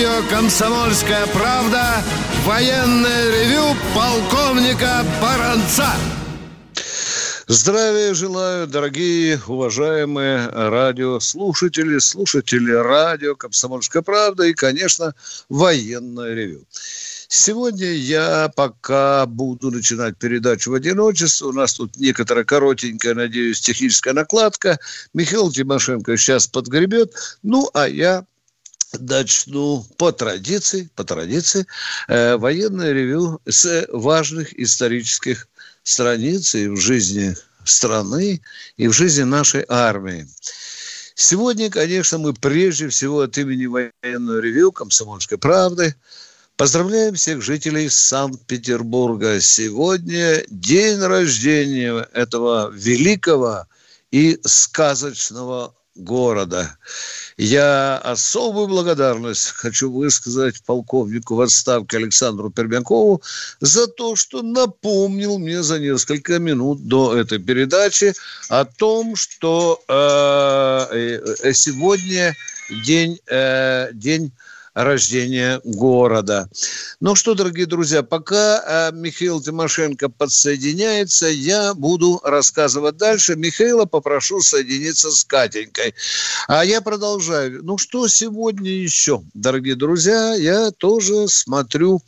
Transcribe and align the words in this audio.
Радио 0.00 0.26
«Комсомольская 0.30 1.26
правда» 1.26 2.02
военное 2.46 3.30
ревю 3.32 3.76
полковника 3.94 5.04
Баранца. 5.20 5.90
Здравия 7.46 8.14
желаю, 8.14 8.66
дорогие, 8.66 9.38
уважаемые 9.46 10.48
радиослушатели, 10.48 11.98
слушатели 11.98 12.72
радио 12.72 13.36
«Комсомольская 13.36 14.00
правда» 14.00 14.44
и, 14.44 14.54
конечно, 14.54 15.14
военное 15.50 16.32
ревю. 16.32 16.64
Сегодня 17.28 17.92
я 17.92 18.50
пока 18.56 19.26
буду 19.26 19.70
начинать 19.70 20.16
передачу 20.16 20.70
в 20.70 20.74
одиночестве. 20.74 21.48
У 21.48 21.52
нас 21.52 21.74
тут 21.74 21.98
некоторая 21.98 22.44
коротенькая, 22.44 23.14
надеюсь, 23.14 23.60
техническая 23.60 24.14
накладка. 24.14 24.78
Михаил 25.12 25.52
Тимошенко 25.52 26.16
сейчас 26.16 26.46
подгребет. 26.46 27.12
Ну, 27.42 27.68
а 27.74 27.86
я 27.86 28.24
начну 28.98 29.84
по 29.96 30.12
традиции, 30.12 30.90
по 30.94 31.04
традиции, 31.04 31.66
э, 32.08 32.36
военное 32.36 32.92
ревю 32.92 33.40
с 33.48 33.86
важных 33.92 34.58
исторических 34.58 35.48
страниц 35.82 36.54
и 36.54 36.68
в 36.68 36.76
жизни 36.76 37.36
страны, 37.64 38.40
и 38.76 38.88
в 38.88 38.92
жизни 38.92 39.22
нашей 39.22 39.64
армии. 39.68 40.28
Сегодня, 41.14 41.70
конечно, 41.70 42.18
мы 42.18 42.32
прежде 42.32 42.88
всего 42.88 43.20
от 43.20 43.36
имени 43.36 43.66
военного 43.66 44.38
ревю 44.38 44.72
«Комсомольской 44.72 45.38
правды» 45.38 45.94
поздравляем 46.56 47.14
всех 47.14 47.42
жителей 47.42 47.88
Санкт-Петербурга. 47.88 49.40
Сегодня 49.40 50.42
день 50.48 50.98
рождения 51.00 52.08
этого 52.12 52.70
великого 52.70 53.66
и 54.10 54.40
сказочного 54.44 55.74
города. 55.94 56.76
Я 57.42 57.96
особую 57.96 58.68
благодарность 58.68 59.52
хочу 59.52 59.90
высказать 59.90 60.62
полковнику 60.62 61.36
в 61.36 61.40
отставке 61.40 61.96
Александру 61.96 62.50
Пермякову 62.50 63.22
за 63.60 63.86
то, 63.86 64.14
что 64.14 64.42
напомнил 64.42 65.38
мне 65.38 65.62
за 65.62 65.78
несколько 65.78 66.38
минут 66.38 66.86
до 66.86 67.16
этой 67.16 67.38
передачи 67.38 68.12
о 68.50 68.66
том, 68.66 69.16
что 69.16 69.82
э, 69.88 71.18
э, 71.42 71.52
сегодня 71.54 72.36
день, 72.84 73.18
э, 73.26 73.88
день 73.94 74.32
рождения 74.74 75.60
города. 75.64 76.48
Ну 77.00 77.14
что, 77.14 77.34
дорогие 77.34 77.66
друзья, 77.66 78.02
пока 78.02 78.90
э, 78.90 78.94
Михаил 78.94 79.40
Тимошенко 79.40 80.08
подсоединяется, 80.08 81.26
я 81.26 81.74
буду 81.74 82.20
рассказывать 82.22 82.96
дальше. 82.96 83.36
Михаила 83.36 83.84
попрошу 83.84 84.40
соединиться 84.40 85.10
с 85.10 85.24
Катенькой. 85.24 85.94
А 86.48 86.64
я 86.64 86.80
продолжаю. 86.80 87.62
Ну 87.64 87.78
что 87.78 88.06
сегодня 88.08 88.70
еще, 88.70 89.22
дорогие 89.34 89.74
друзья, 89.74 90.34
я 90.34 90.70
тоже 90.70 91.28
смотрю 91.28 92.02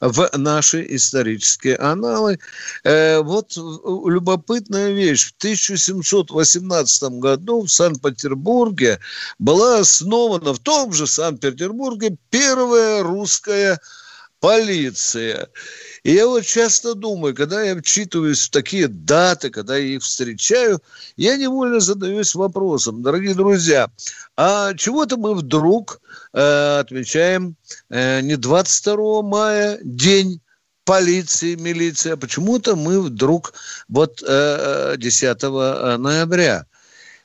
в 0.00 0.30
наши 0.36 0.84
исторические 0.96 1.76
аналы. 1.76 2.38
Э, 2.84 3.20
вот 3.20 3.56
любопытная 3.56 4.92
вещь. 4.92 5.28
В 5.28 5.34
1718 5.38 7.02
году 7.20 7.62
в 7.62 7.68
Санкт-Петербурге 7.68 8.98
была 9.38 9.80
основана, 9.80 10.52
в 10.52 10.58
том 10.58 10.92
же 10.92 11.06
Санкт-Петербурге, 11.06 12.07
первая 12.30 13.02
русская 13.02 13.78
полиция. 14.40 15.48
И 16.04 16.12
я 16.12 16.26
вот 16.26 16.44
часто 16.44 16.94
думаю, 16.94 17.34
когда 17.34 17.62
я 17.62 17.76
вчитываюсь 17.76 18.46
в 18.46 18.50
такие 18.50 18.88
даты, 18.88 19.50
когда 19.50 19.76
я 19.76 19.96
их 19.96 20.02
встречаю, 20.02 20.80
я 21.16 21.36
невольно 21.36 21.80
задаюсь 21.80 22.34
вопросом, 22.34 23.02
дорогие 23.02 23.34
друзья, 23.34 23.90
а 24.36 24.74
чего-то 24.74 25.16
мы 25.16 25.34
вдруг 25.34 26.00
э, 26.32 26.78
отмечаем 26.78 27.56
э, 27.90 28.20
не 28.20 28.36
22 28.36 29.22
мая, 29.22 29.78
день 29.82 30.40
полиции, 30.84 31.56
милиции, 31.56 32.12
а 32.12 32.16
почему-то 32.16 32.76
мы 32.76 33.00
вдруг 33.00 33.52
вот 33.88 34.22
э, 34.26 34.94
10 34.96 35.42
ноября– 35.42 36.64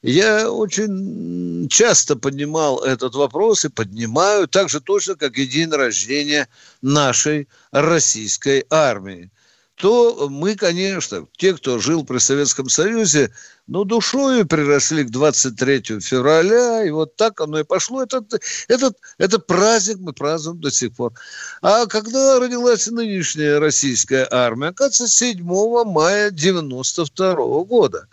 я 0.04 0.52
очень 0.52 1.68
часто 1.70 2.16
поднимал 2.16 2.84
этот 2.84 3.16
вопрос 3.16 3.66
и 3.66 3.70
поднимаю 3.70 4.48
так 4.48 4.70
же 4.70 4.82
точно, 4.82 5.16
как 5.16 5.38
и 5.38 5.48
день 5.48 5.72
рождения 5.72 6.48
нашей 6.82 7.48
российской 7.72 8.66
армии 8.70 9.32
то 9.76 10.30
мы, 10.30 10.56
конечно, 10.56 11.28
те, 11.38 11.54
кто 11.54 11.80
жил 11.80 12.06
при 12.06 12.20
Советском 12.20 12.70
Союзе, 12.70 13.34
ну, 13.68 13.84
душою 13.84 14.46
приросли 14.46 15.04
к 15.04 15.10
23 15.10 16.00
февраля, 16.00 16.86
и 16.86 16.92
вот 16.92 17.16
так 17.16 17.42
оно 17.42 17.60
и 17.60 17.64
пошло. 17.64 18.04
Этот, 18.04 18.42
этот, 18.68 18.98
этот 19.18 19.48
праздник 19.48 19.98
мы 20.00 20.14
празднуем 20.14 20.62
до 20.62 20.70
сих 20.70 20.96
пор. 20.96 21.14
А 21.62 21.86
когда 21.88 22.40
родилась 22.40 22.88
нынешняя 22.88 23.60
российская 23.60 24.28
армия? 24.30 24.68
Оказывается, 24.68 25.08
7 25.08 25.44
мая 25.86 26.30
92 26.30 27.36
года. 27.64 28.08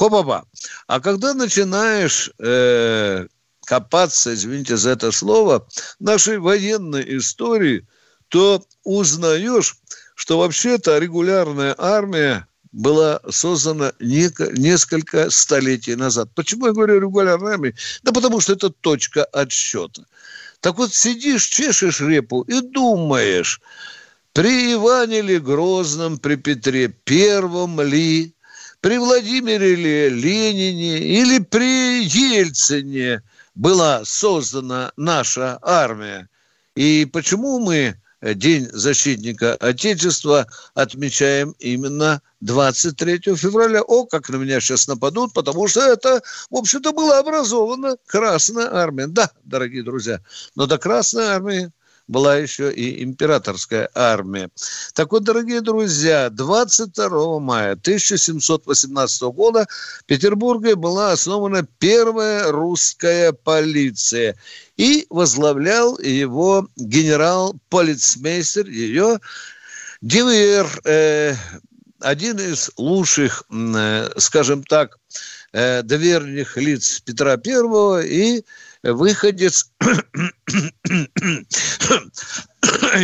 Хоба-ба. 0.00 0.46
А 0.86 0.98
когда 0.98 1.34
начинаешь 1.34 2.30
э, 2.38 3.26
копаться, 3.66 4.32
извините 4.32 4.78
за 4.78 4.92
это 4.92 5.12
слово, 5.12 5.68
нашей 5.98 6.38
военной 6.38 7.18
истории, 7.18 7.86
то 8.28 8.64
узнаешь, 8.82 9.76
что 10.14 10.38
вообще-то 10.38 10.96
регулярная 10.96 11.74
армия 11.76 12.46
была 12.72 13.20
создана 13.28 13.92
несколько 14.00 15.28
столетий 15.28 15.96
назад. 15.96 16.30
Почему 16.34 16.68
я 16.68 16.72
говорю 16.72 16.98
регулярная 16.98 17.52
армия? 17.52 17.74
Да 18.02 18.12
потому 18.12 18.40
что 18.40 18.54
это 18.54 18.70
точка 18.70 19.24
отсчета. 19.24 20.06
Так 20.60 20.78
вот, 20.78 20.94
сидишь, 20.94 21.44
чешешь 21.44 22.00
репу 22.00 22.40
и 22.48 22.62
думаешь, 22.62 23.60
при 24.32 24.72
Иване 24.72 25.20
ли 25.20 25.38
Грозном, 25.38 26.16
при 26.16 26.36
Петре 26.36 26.88
Первом 26.88 27.82
ли, 27.82 28.34
при 28.80 28.98
Владимире 28.98 30.08
Ленине 30.08 30.98
или 30.98 31.38
при 31.38 32.04
Ельцине 32.04 33.22
была 33.54 34.04
создана 34.04 34.92
наша 34.96 35.58
армия. 35.62 36.28
И 36.74 37.04
почему 37.04 37.58
мы 37.60 37.96
День 38.22 38.68
защитника 38.70 39.54
Отечества 39.54 40.46
отмечаем 40.74 41.54
именно 41.58 42.20
23 42.40 43.34
февраля. 43.34 43.80
О, 43.82 44.04
как 44.04 44.28
на 44.28 44.36
меня 44.36 44.60
сейчас 44.60 44.88
нападут, 44.88 45.32
потому 45.32 45.66
что 45.68 45.80
это, 45.80 46.22
в 46.50 46.56
общем-то, 46.56 46.92
была 46.92 47.18
образована 47.18 47.96
Красная 48.06 48.72
Армия. 48.74 49.06
Да, 49.06 49.30
дорогие 49.44 49.82
друзья, 49.82 50.20
но 50.54 50.66
до 50.66 50.76
Красной 50.76 51.28
Армии 51.28 51.70
была 52.10 52.36
еще 52.36 52.72
и 52.72 53.04
императорская 53.04 53.88
армия. 53.94 54.50
Так 54.94 55.12
вот, 55.12 55.22
дорогие 55.22 55.60
друзья, 55.60 56.28
22 56.28 57.38
мая 57.38 57.72
1718 57.72 59.22
года 59.22 59.66
в 60.00 60.04
Петербурге 60.06 60.74
была 60.74 61.12
основана 61.12 61.64
первая 61.78 62.50
русская 62.50 63.32
полиция. 63.32 64.36
И 64.76 65.06
возглавлял 65.08 65.98
его 65.98 66.68
генерал-полицмейстер, 66.76 68.66
ее 68.66 69.20
Дивер, 70.02 70.66
э, 70.84 71.34
один 72.00 72.38
из 72.38 72.70
лучших, 72.76 73.44
э, 73.50 74.10
скажем 74.16 74.64
так, 74.64 74.96
э, 74.96 74.98
доверенных 75.52 76.56
лиц 76.56 77.00
Петра 77.00 77.36
Первого 77.36 78.02
и 78.02 78.44
выходец, 78.82 79.70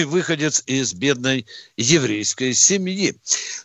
выходец 0.07 0.63
из 0.67 0.95
бедной 0.95 1.47
еврейской 1.77 2.55
семьи. 2.55 3.19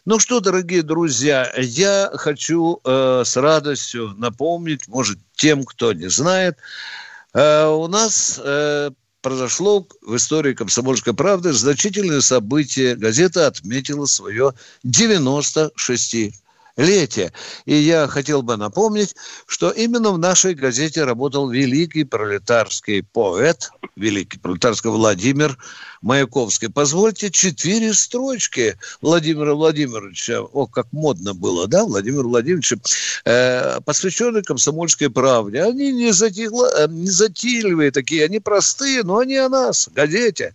Ну 0.06 0.20
что, 0.20 0.40
дорогие 0.40 0.84
друзья, 0.84 1.52
я 1.58 2.12
хочу 2.14 2.80
э, 2.84 3.24
с 3.26 3.38
радостью 3.38 4.14
напомнить, 4.18 4.88
может, 4.88 5.20
тем, 5.36 5.64
кто 5.64 5.94
не 5.94 6.10
знает, 6.10 6.58
э, 7.34 7.66
у 7.66 7.88
нас 7.88 8.40
э, 8.44 8.92
произошло 9.22 9.88
в 10.02 10.16
истории 10.16 10.54
«Комсомольской 10.54 11.14
правды» 11.14 11.54
значительное 11.54 12.22
событие. 12.22 12.96
Газета 12.96 13.48
отметила 13.48 14.06
свое 14.06 14.54
96 14.84 16.34
летия. 16.78 17.32
И 17.66 17.76
я 17.76 18.08
хотел 18.08 18.42
бы 18.42 18.58
напомнить, 18.58 19.16
что 19.46 19.70
именно 19.72 20.12
в 20.12 20.18
нашей 20.18 20.54
газете 20.54 21.04
работал 21.04 21.50
великий 21.50 22.04
пролетарский 22.04 23.04
поэт, 23.04 23.72
великий 23.96 24.40
пролетарский 24.40 24.90
Владимир 24.90 25.58
Маяковский. 26.02 26.70
Позвольте 26.70 27.30
четыре 27.30 27.94
строчки 27.94 28.78
Владимира 29.02 29.54
Владимировича, 29.54 30.42
о, 30.42 30.66
как 30.68 30.92
модно 30.92 31.34
было, 31.34 31.68
да, 31.68 31.86
Владимир 31.86 32.24
Владимирович, 32.24 32.74
э, 33.26 33.80
посвященные 33.82 34.44
комсомольской 34.44 35.10
правде. 35.10 35.64
Они 35.64 35.92
не, 35.92 36.12
затихла, 36.12 36.72
э, 36.78 36.88
не 36.90 37.10
затейливые 37.10 37.92
такие, 37.92 38.26
они 38.26 38.40
простые, 38.40 39.04
но 39.04 39.20
они 39.20 39.36
о 39.38 39.50
нас, 39.50 39.90
газете. 39.94 40.54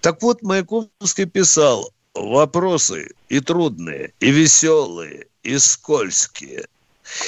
Так 0.00 0.22
вот, 0.22 0.42
Маяковский 0.42 1.24
писал, 1.24 1.90
вопросы 2.14 3.10
и 3.28 3.40
трудные, 3.40 4.12
и 4.20 4.30
веселые, 4.30 5.26
и 5.46 5.58
скользкие. 5.58 6.66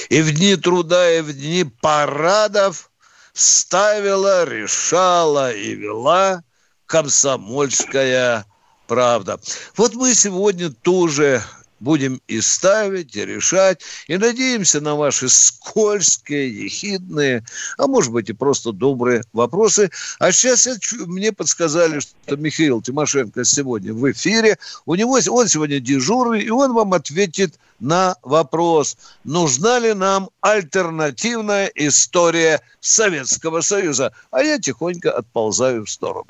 И 0.09 0.21
в 0.23 0.33
дни 0.35 0.57
труда, 0.57 1.11
и 1.11 1.21
в 1.21 1.33
дни 1.33 1.65
парадов 1.65 2.91
ставила, 3.33 4.45
решала 4.45 5.53
и 5.53 5.75
вела 5.75 6.43
комсомольская 6.87 8.45
правда. 8.89 9.39
Вот 9.77 9.95
мы 9.95 10.15
сегодня 10.15 10.71
тоже 10.71 11.43
будем 11.81 12.21
и 12.29 12.41
ставить, 12.41 13.17
и 13.17 13.25
решать, 13.25 13.83
и 14.07 14.17
надеемся 14.17 14.81
на 14.81 14.95
ваши 14.95 15.29
скользкие, 15.29 16.65
ехидные, 16.65 17.45
а 17.77 17.87
может 17.87 18.13
быть 18.13 18.31
и 18.31 18.33
просто 18.33 18.73
добрые 18.73 19.23
вопросы. 19.33 19.91
А 20.19 20.33
сейчас 20.33 20.67
я, 20.67 20.75
мне 21.07 21.33
подсказали, 21.33 22.01
что 22.01 22.37
Михаил 22.37 22.83
Тимошенко 22.83 23.45
сегодня 23.45 23.93
в 23.93 24.11
эфире. 24.11 24.59
У 24.87 24.95
него 24.95 25.19
он 25.31 25.49
сегодня 25.49 25.81
дежурный, 25.81 26.43
и 26.43 26.51
он 26.51 26.73
вам 26.73 26.95
ответит 26.95 27.59
на 27.81 28.17
вопрос, 28.23 28.97
нужна 29.25 29.79
ли 29.79 29.95
нам 29.95 30.31
альтернативная 30.41 31.71
история 31.75 32.61
Советского 32.81 33.61
Союза. 33.61 34.13
А 34.31 34.43
я 34.43 34.59
тихонько 34.59 35.13
отползаю 35.13 35.85
в 35.85 35.91
сторону. 35.91 36.27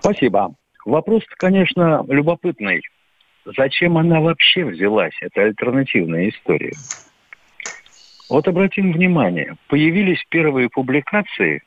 Спасибо. 0.00 0.54
Вопрос, 0.84 1.22
конечно, 1.38 2.04
любопытный 2.08 2.82
зачем 3.56 3.96
она 3.96 4.20
вообще 4.20 4.64
взялась, 4.64 5.14
эта 5.20 5.42
альтернативная 5.42 6.28
история? 6.28 6.74
Вот 8.28 8.46
обратим 8.46 8.92
внимание, 8.92 9.56
появились 9.68 10.22
первые 10.28 10.68
публикации 10.68 11.62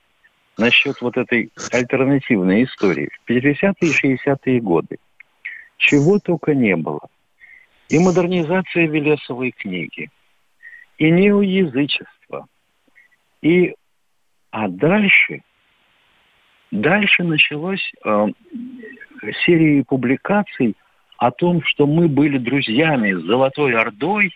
насчет 0.57 1.01
вот 1.01 1.17
этой 1.17 1.51
альтернативной 1.71 2.65
истории 2.65 3.09
в 3.25 3.29
50-е 3.29 3.73
и 3.81 4.17
60-е 4.17 4.61
годы. 4.61 4.97
Чего 5.77 6.19
только 6.19 6.53
не 6.53 6.75
было. 6.75 7.01
И 7.89 7.97
модернизация 7.97 8.87
Велесовой 8.87 9.51
книги, 9.51 10.09
и 10.97 11.09
неоязычество, 11.09 12.47
и... 13.41 13.73
А 14.51 14.67
дальше, 14.67 15.43
дальше 16.71 17.23
началась 17.23 17.93
э, 18.03 18.25
серия 19.45 19.85
публикаций– 19.85 20.75
о 21.21 21.29
том, 21.29 21.61
что 21.63 21.85
мы 21.85 22.07
были 22.07 22.39
друзьями 22.39 23.13
с 23.13 23.21
Золотой 23.21 23.75
Ордой, 23.75 24.33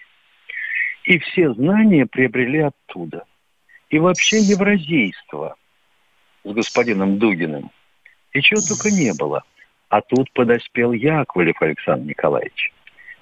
и 1.03 1.17
все 1.17 1.51
знания 1.51 2.05
приобрели 2.05 2.59
оттуда. 2.59 3.23
И 3.89 3.97
вообще 3.97 4.37
евразийство 4.37 5.55
с 6.43 6.53
господином 6.53 7.17
Дугиным. 7.17 7.71
И 8.33 8.41
чего 8.43 8.61
только 8.61 8.91
не 8.91 9.11
было. 9.17 9.41
А 9.89 10.01
тут 10.01 10.31
подоспел 10.33 10.91
Яковлев 10.91 11.59
Александр 11.59 12.05
Николаевич. 12.09 12.71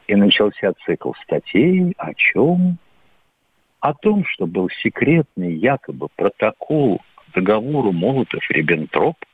И 0.08 0.16
начался 0.16 0.74
цикл 0.86 1.14
статей 1.24 1.94
о 1.98 2.14
чем? 2.16 2.78
О 3.80 3.94
том, 3.94 4.26
что 4.26 4.46
был 4.46 4.70
секретный 4.82 5.54
якобы 5.54 6.10
протокол 6.18 7.02
к 7.16 7.34
договору 7.34 7.94
Молотов-Риббентроп– 7.94 9.16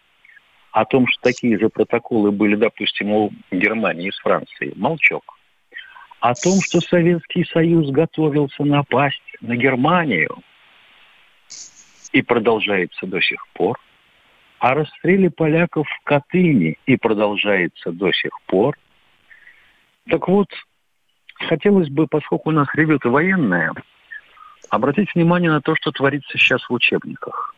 о 0.72 0.86
том, 0.86 1.08
что 1.08 1.22
такие 1.22 1.58
же 1.58 1.70
протоколы 1.70 2.32
были, 2.32 2.56
допустим, 2.56 3.12
у 3.12 3.32
Германии 3.52 4.12
с 4.12 4.20
Францией, 4.20 4.74
молчок. 4.76 5.38
О 6.20 6.34
том, 6.34 6.60
что 6.62 6.82
Советский 6.82 7.46
Союз 7.46 7.90
готовился 7.92 8.64
напасть 8.64 9.22
на 9.42 9.56
Германию 9.56 10.38
и 12.12 12.22
продолжается 12.22 13.08
до 13.08 13.22
сих 13.22 13.48
пор. 13.54 13.80
О 14.60 14.74
расстреле 14.74 15.30
поляков 15.30 15.88
в 15.88 16.04
Катыни 16.04 16.78
и 16.86 16.98
продолжается 16.98 17.92
до 17.92 18.12
сих 18.12 18.32
пор. 18.46 18.78
Так 20.10 20.28
вот, 20.28 20.48
хотелось 21.36 21.88
бы, 21.90 22.08
поскольку 22.08 22.50
у 22.50 22.52
нас 22.54 22.68
ревю-то 22.74 23.10
военная, 23.10 23.72
обратить 24.70 25.16
внимание 25.16 25.50
на 25.50 25.62
то, 25.62 25.76
что 25.76 25.92
творится 25.92 26.38
сейчас 26.38 26.62
в 26.68 26.74
учебниках. 26.74 27.56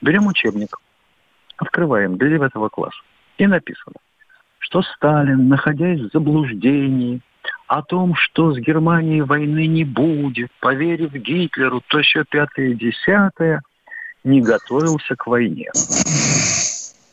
Берем 0.00 0.26
учебник– 0.26 0.70
Открываем 1.60 2.16
для 2.16 2.30
девятого 2.30 2.70
класса. 2.70 3.02
И 3.36 3.46
написано, 3.46 3.96
что 4.60 4.80
Сталин, 4.80 5.48
находясь 5.48 6.00
в 6.00 6.10
заблуждении 6.10 7.20
о 7.66 7.82
том, 7.82 8.14
что 8.14 8.54
с 8.54 8.58
Германией 8.58 9.20
войны 9.20 9.66
не 9.66 9.84
будет, 9.84 10.50
поверив 10.60 11.12
Гитлеру, 11.12 11.82
то 11.88 12.00
все 12.00 12.24
пятое 12.24 12.68
и 12.68 12.74
десятое, 12.74 13.60
не 14.24 14.40
готовился 14.40 15.16
к 15.16 15.26
войне. 15.26 15.68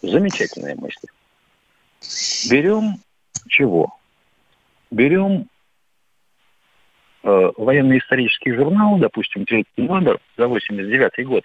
Замечательная 0.01 0.77
мысль. 0.77 1.07
Берем 2.50 2.95
чего? 3.50 3.97
Берем 4.91 5.50
э, 7.23 7.51
военно-исторический 7.57 8.53
журнал, 8.53 8.97
допустим, 8.97 9.45
третий 9.45 9.67
номер 9.75 10.19
за 10.38 10.47
89 10.47 11.27
год, 11.27 11.43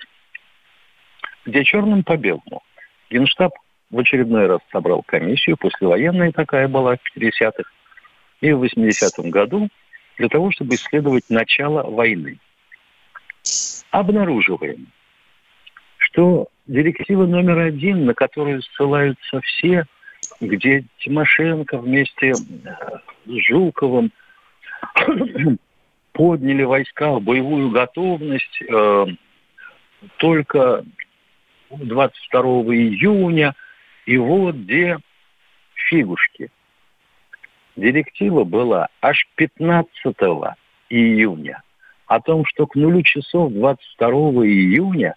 где 1.44 1.64
черным 1.64 2.04
по 2.04 2.16
белому 2.16 2.62
Генштаб 3.12 3.52
в 3.90 3.98
очередной 3.98 4.46
раз 4.46 4.60
собрал 4.72 5.02
комиссию, 5.02 5.58
послевоенная 5.58 6.32
такая 6.32 6.66
была 6.66 6.96
в 6.96 7.16
50-х, 7.16 7.70
и 8.40 8.52
в 8.52 8.64
80-м 8.64 9.30
году 9.30 9.68
для 10.16 10.28
того, 10.28 10.50
чтобы 10.50 10.74
исследовать 10.74 11.28
начало 11.28 11.82
войны. 11.88 12.38
Обнаруживаем, 13.90 14.86
что 15.98 16.48
директива 16.66 17.26
номер 17.26 17.58
один, 17.58 18.06
на 18.06 18.14
которую 18.14 18.62
ссылаются 18.62 19.40
все, 19.42 19.84
где 20.40 20.84
Тимошенко 20.98 21.78
вместе 21.78 22.34
с 22.34 23.02
Жуковым 23.26 24.10
подняли 26.12 26.62
войска 26.62 27.10
в 27.12 27.22
боевую 27.22 27.70
готовность 27.70 28.62
э, 28.62 29.06
только 30.16 30.84
22 31.78 32.42
июня, 32.74 33.54
и 34.06 34.16
вот 34.18 34.54
где 34.56 34.98
фигушки. 35.74 36.50
Директива 37.76 38.44
была 38.44 38.88
аж 39.00 39.26
15 39.36 39.88
июня 40.90 41.62
о 42.06 42.20
том, 42.20 42.44
что 42.44 42.66
к 42.66 42.74
нулю 42.74 43.02
часов 43.02 43.52
22 43.52 44.08
июня 44.46 45.14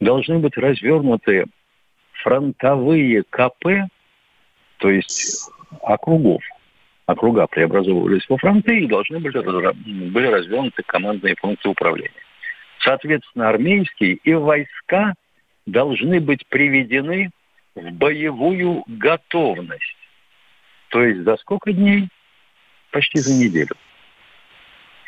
должны 0.00 0.38
быть 0.38 0.56
развернуты 0.56 1.44
фронтовые 2.22 3.22
КП, 3.28 3.88
то 4.78 4.90
есть 4.90 5.50
округов. 5.82 6.42
Округа 7.04 7.46
преобразовывались 7.46 8.28
во 8.28 8.36
фронты 8.38 8.80
и 8.80 8.88
должны 8.88 9.20
были, 9.20 9.38
были 10.10 10.26
развернуты 10.26 10.82
командные 10.84 11.36
функции 11.36 11.68
управления. 11.68 12.10
Соответственно, 12.80 13.48
армейские 13.50 14.14
и 14.14 14.34
войска– 14.34 15.14
должны 15.66 16.20
быть 16.20 16.46
приведены 16.46 17.30
в 17.74 17.90
боевую 17.92 18.84
готовность. 18.86 19.96
То 20.88 21.02
есть 21.02 21.22
за 21.24 21.36
сколько 21.36 21.72
дней? 21.72 22.08
Почти 22.92 23.18
за 23.18 23.34
неделю. 23.34 23.74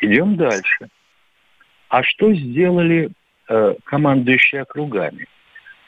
Идем 0.01 0.37
дальше. 0.37 0.89
А 1.89 2.03
что 2.03 2.35
сделали 2.35 3.11
э, 3.49 3.75
командующие 3.85 4.63
округами? 4.63 5.27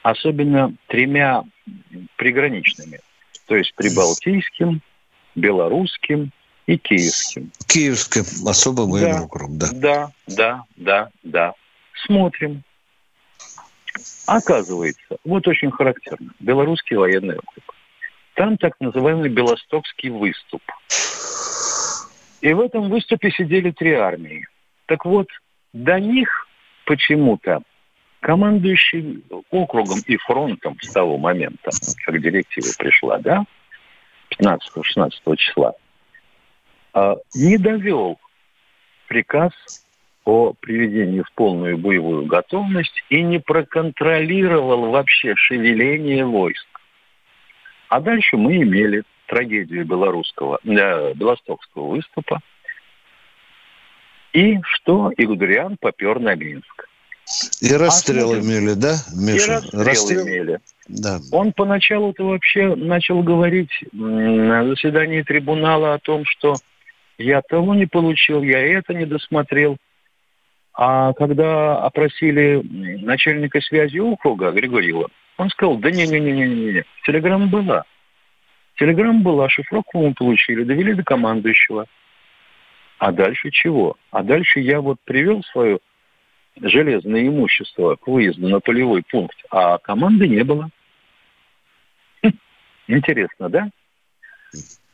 Особенно 0.03 0.75
тремя 0.87 1.43
приграничными. 2.17 3.01
То 3.47 3.57
есть 3.57 3.75
прибалтийским, 3.75 4.81
белорусским 5.35 6.31
и 6.67 6.79
киевским. 6.79 7.51
Киевским, 7.67 8.49
особо 8.49 8.83
военный 8.83 9.19
да, 9.19 9.23
округ, 9.25 9.59
да. 9.59 9.67
Да, 9.73 10.11
да, 10.27 10.65
да, 10.77 11.09
да. 11.23 11.55
Смотрим. 12.07 12.63
Оказывается, 14.27 15.17
вот 15.25 15.47
очень 15.49 15.71
характерно, 15.71 16.33
белорусский 16.39 16.97
военный 16.97 17.37
округ. 17.37 17.75
Там 18.35 18.57
так 18.57 18.75
называемый 18.81 19.29
Белостокский 19.29 20.11
выступ. 20.11 20.63
И 22.41 22.53
в 22.53 22.61
этом 22.61 22.89
выступе 22.89 23.31
сидели 23.31 23.71
три 23.71 23.93
армии. 23.93 24.47
Так 24.87 25.05
вот, 25.05 25.29
до 25.73 26.01
них 26.01 26.47
почему-то 26.87 27.63
командующий 28.21 29.23
округом 29.51 29.99
и 30.07 30.17
фронтом 30.17 30.77
с 30.81 30.93
того 30.93 31.19
момента, 31.19 31.71
как 32.05 32.21
директива 32.21 32.69
пришла, 32.79 33.19
да, 33.19 33.45
15-16 34.39 35.37
числа, 35.37 35.75
а, 36.93 37.17
не 37.35 37.59
довел 37.59 38.19
приказ 39.09 39.53
о 40.25 40.53
приведении 40.61 41.23
в 41.23 41.33
полную 41.35 41.79
боевую 41.79 42.27
готовность 42.27 43.03
и 43.09 43.23
не 43.23 43.39
проконтролировал 43.39 44.91
вообще 44.91 45.35
шевеление 45.37 46.25
войск. 46.25 46.67
А 47.89 48.01
дальше 48.01 48.37
мы 48.37 48.57
имели 48.57 49.03
трагедию 49.27 49.85
белорусского, 49.85 50.59
э, 50.65 51.15
белостокского 51.15 51.89
выступа. 51.89 52.41
И 54.33 54.59
что 54.63 55.13
Игудриан 55.17 55.77
попер 55.81 56.21
на 56.21 56.35
Минск. 56.35 56.89
И 57.61 57.73
расстрел 57.75 58.33
а 58.33 58.41
имели, 58.41 58.75
да, 58.75 58.97
Миша? 59.15 59.45
И 59.45 59.55
расстрел, 59.55 59.85
расстрел 59.85 60.27
имели. 60.27 60.61
Да. 60.89 61.19
Он 61.33 61.53
поначалу-то 61.53 62.25
вообще 62.25 62.75
начал 62.75 63.23
говорить 63.23 63.71
на 63.93 64.67
заседании 64.67 65.23
трибунала 65.23 65.95
о 65.95 65.99
том, 65.99 66.25
что 66.25 66.57
я 67.19 67.41
того 67.43 67.75
не 67.75 67.87
получил, 67.87 68.43
я 68.43 68.61
это 68.61 68.95
не 68.95 69.07
досмотрел. 69.07 69.77
А 70.73 71.13
когда 71.15 71.79
опросили 71.79 72.63
начальника 73.03 73.61
связи 73.61 73.99
округа 73.99 74.53
Григорьева, 74.53 75.09
он 75.37 75.51
сказал, 75.51 75.77
да 75.77 75.91
не-не-не-не-не, 75.91 76.85
телеграмма 77.05 77.47
была. 77.47 77.85
Телеграмма 78.77 79.21
была, 79.21 79.49
шифровку 79.49 80.07
мы 80.07 80.15
получили, 80.15 80.65
довели 80.65 80.95
до 80.95 81.03
командующего. 81.03 81.87
А 82.99 83.13
дальше 83.13 83.51
чего? 83.51 83.97
А 84.11 84.23
дальше 84.23 84.61
я 84.61 84.81
вот 84.81 84.99
привел 85.05 85.43
свое 85.45 85.81
железное 86.61 87.27
имущество 87.27 87.97
к 87.97 88.07
выезду 88.07 88.49
на 88.49 88.61
полевой 88.61 89.03
пункт, 89.03 89.39
а 89.51 89.79
команды 89.79 90.29
не 90.29 90.45
было. 90.45 90.71
Хм, 92.23 92.33
интересно, 92.89 93.49
да? 93.49 93.71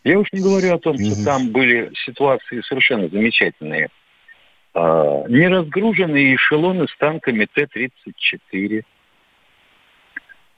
Я 0.04 0.20
уж 0.20 0.32
не 0.32 0.40
говорю 0.40 0.74
о 0.74 0.78
том, 0.78 0.96
что 0.98 1.24
там 1.24 1.50
были 1.50 1.90
ситуации 1.94 2.60
совершенно 2.60 3.08
замечательные. 3.08 3.88
А, 4.78 5.24
неразгруженные 5.26 6.36
эшелоны 6.36 6.86
с 6.86 6.94
танками 6.98 7.46
Т-34, 7.46 8.84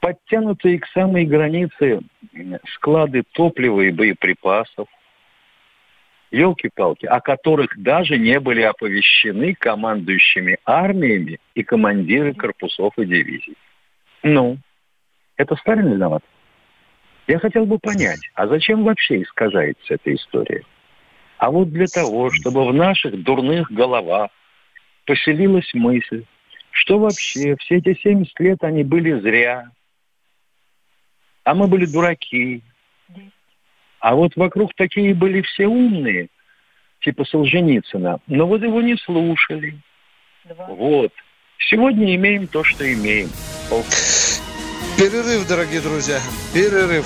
подтянутые 0.01 0.79
к 0.79 0.87
самой 0.87 1.23
границе 1.23 2.01
склады 2.73 3.23
топлива 3.31 3.79
и 3.79 3.91
боеприпасов, 3.91 4.89
елки-палки, 6.31 7.05
о 7.05 7.21
которых 7.21 7.81
даже 7.81 8.17
не 8.17 8.41
были 8.41 8.61
оповещены 8.61 9.55
командующими 9.55 10.57
армиями 10.65 11.39
и 11.55 11.63
командиры 11.63 12.33
корпусов 12.33 12.91
и 12.97 13.05
дивизий. 13.05 13.55
Ну, 14.21 14.57
это 15.37 15.55
Сталин 15.55 15.93
виноват? 15.93 16.23
Я 17.27 17.39
хотел 17.39 17.65
бы 17.65 17.79
понять, 17.79 18.29
а 18.33 18.47
зачем 18.47 18.83
вообще 18.83 19.21
искажается 19.21 19.93
эта 19.93 20.13
история? 20.13 20.65
А 21.39 21.49
вот 21.51 21.71
для 21.71 21.87
того, 21.87 22.31
чтобы 22.31 22.67
в 22.67 22.73
наших 22.73 23.23
дурных 23.23 23.71
головах 23.71 24.29
поселилась 25.05 25.73
мысль, 25.73 26.25
что 26.71 26.99
вообще 26.99 27.55
все 27.55 27.77
эти 27.77 27.97
70 28.03 28.37
лет 28.41 28.63
они 28.63 28.83
были 28.83 29.17
зря, 29.21 29.71
а 31.45 31.55
мы 31.55 31.67
были 31.67 31.85
дураки, 31.85 32.61
а 34.01 34.15
вот 34.15 34.35
вокруг 34.35 34.73
такие 34.75 35.13
были 35.13 35.41
все 35.41 35.67
умные, 35.67 36.27
типа 36.99 37.23
Солженицына, 37.23 38.19
но 38.27 38.45
вот 38.45 38.61
его 38.61 38.81
не 38.81 38.97
слушали. 38.97 39.79
Два. 40.43 40.67
Вот. 40.67 41.13
Сегодня 41.57 42.15
имеем 42.15 42.47
то, 42.47 42.65
что 42.65 42.83
имеем. 42.93 43.29
Перерыв, 44.97 45.47
дорогие 45.47 45.79
друзья, 45.79 46.19
перерыв. 46.53 47.05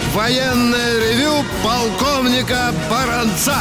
Военное 0.13 0.99
ревю 0.99 1.31
полковника 1.63 2.73
Баранца. 2.89 3.55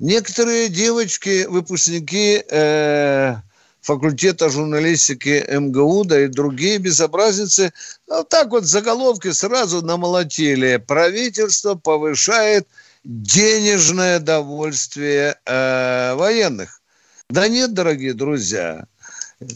Некоторые 0.00 0.68
девочки, 0.68 1.46
выпускники 1.46 2.42
э, 2.50 3.36
факультета 3.80 4.50
журналистики 4.50 5.46
МГУ, 5.48 6.04
да 6.04 6.24
и 6.24 6.26
другие 6.26 6.78
безобразницы, 6.78 7.72
вот 8.08 8.28
так 8.28 8.50
вот 8.50 8.64
заголовки 8.64 9.30
сразу 9.30 9.82
намолотили. 9.82 10.82
Правительство 10.84 11.76
повышает 11.76 12.66
денежное 13.04 14.18
довольствие 14.18 15.38
э, 15.44 16.14
военных. 16.14 16.80
Да 17.28 17.48
нет, 17.48 17.74
дорогие 17.74 18.14
друзья, 18.14 18.86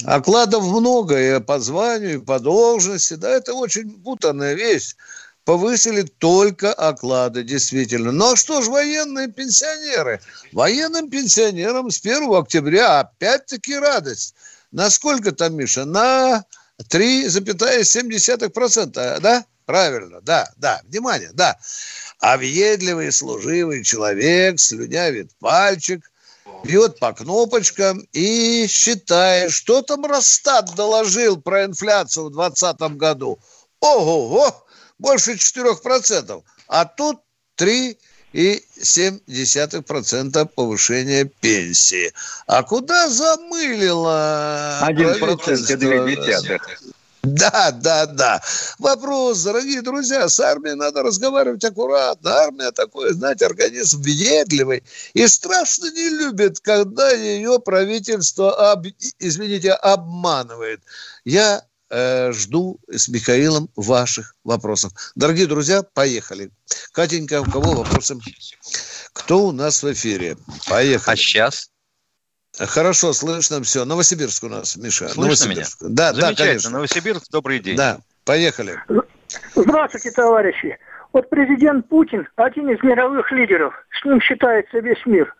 окладов 0.05 0.64
много 0.64 1.19
и 1.19 1.40
по 1.40 1.59
званию, 1.59 2.14
и 2.14 2.25
по 2.25 2.38
должности. 2.38 3.14
Да, 3.14 3.31
это 3.31 3.55
очень 3.55 3.90
путанная 4.02 4.55
вещь. 4.55 4.95
Повысили 5.45 6.02
только 6.02 6.75
оклады, 6.75 7.43
действительно. 7.43 8.12
Ну 8.12 8.33
а 8.33 8.37
что 8.37 8.61
ж 8.61 8.69
военные 8.69 9.28
пенсионеры? 9.28 10.21
Военным 10.52 11.09
пенсионерам 11.09 11.90
с 11.90 12.00
1 12.00 12.31
октября 12.35 13.00
опять-таки 13.00 13.75
радость. 13.75 14.35
На 14.73 14.90
сколько 14.90 15.33
там, 15.33 15.57
Миша? 15.57 15.87
На 15.87 16.45
3,7%, 16.82 19.20
да? 19.20 19.44
Правильно, 19.66 20.20
да, 20.23 20.49
да. 20.56 20.80
Внимание, 20.88 21.30
да 21.32 21.56
а 22.20 22.37
въедливый 22.37 23.12
служивый 23.12 23.85
человек 23.85 24.58
слюнявит 24.58 25.30
пальчик, 25.38 26.11
бьет 26.64 26.99
по 26.99 27.12
кнопочкам 27.12 28.00
и 28.12 28.66
считает, 28.68 29.52
что 29.52 29.82
там 29.82 30.04
Росстат 30.04 30.75
доложил 30.75 31.40
про 31.40 31.64
инфляцию 31.64 32.26
в 32.26 32.32
2020 32.32 32.97
году. 32.97 33.38
Ого-го, 33.80 34.66
больше 34.99 35.35
4%. 35.35 36.42
А 36.66 36.85
тут 36.85 37.20
3,7%. 37.58 37.97
И 38.38 38.62
0,7% 38.80 40.49
повышения 40.54 41.25
пенсии. 41.25 42.12
А 42.47 42.62
куда 42.62 43.09
замылило 43.09 44.78
1% 44.87 45.73
и 45.73 45.76
2 45.76 46.59
да, 47.25 47.73
да, 47.73 48.07
да. 48.07 48.40
Вопрос, 48.78 49.42
дорогие 49.42 49.83
друзья, 49.83 50.28
с 50.28 50.38
армией 50.38 50.76
надо 50.76 51.02
разговаривать 51.02 51.64
аккуратно. 51.64 52.30
Армия 52.30 52.71
такой, 52.71 53.12
знаете, 53.12 53.45
организм 53.45 54.00
въедливый 54.00 54.85
и 55.14 55.26
страшно 55.26 55.90
не 55.90 56.09
любит, 56.09 56.61
когда 56.61 57.11
ее 57.11 57.59
правительство, 57.59 58.71
об, 58.71 58.87
извините, 59.18 59.73
обманывает. 59.73 60.80
Я 61.25 61.64
э, 61.90 62.33
жду 62.33 62.78
с 62.88 63.09
Михаилом 63.09 63.68
ваших 63.76 64.35
вопросов. 64.45 64.92
Дорогие 65.14 65.47
друзья, 65.47 65.83
поехали. 65.83 66.50
Катенька, 66.92 67.40
у 67.40 67.45
кого 67.45 67.75
вопросы? 67.75 68.16
Кто 69.12 69.47
у 69.47 69.52
нас 69.52 69.83
в 69.83 69.92
эфире? 69.92 70.37
Поехали. 70.68 71.14
А 71.14 71.16
сейчас? 71.16 71.71
Хорошо, 72.59 73.12
слышно 73.12 73.62
все. 73.62 73.85
Новосибирск 73.85 74.45
у 74.45 74.49
нас, 74.49 74.76
Миша. 74.76 75.09
Слышно 75.09 75.50
меня? 75.50 75.64
Да, 75.80 76.12
да, 76.12 76.35
конечно. 76.35 76.71
Новосибирск, 76.71 77.30
добрый 77.30 77.61
день. 77.61 77.76
Да, 77.76 77.99
поехали. 78.25 78.80
Здравствуйте, 79.54 80.11
товарищи. 80.11 80.78
Вот 81.12 81.30
президент 81.30 81.88
Путин 81.88 82.28
один 82.37 82.68
из 82.71 82.83
мировых 82.83 83.30
лидеров. 83.33 83.75
С 84.00 84.04
ним 84.04 84.21
считается 84.21 84.78
весь 84.80 85.04
мир. 85.07 85.35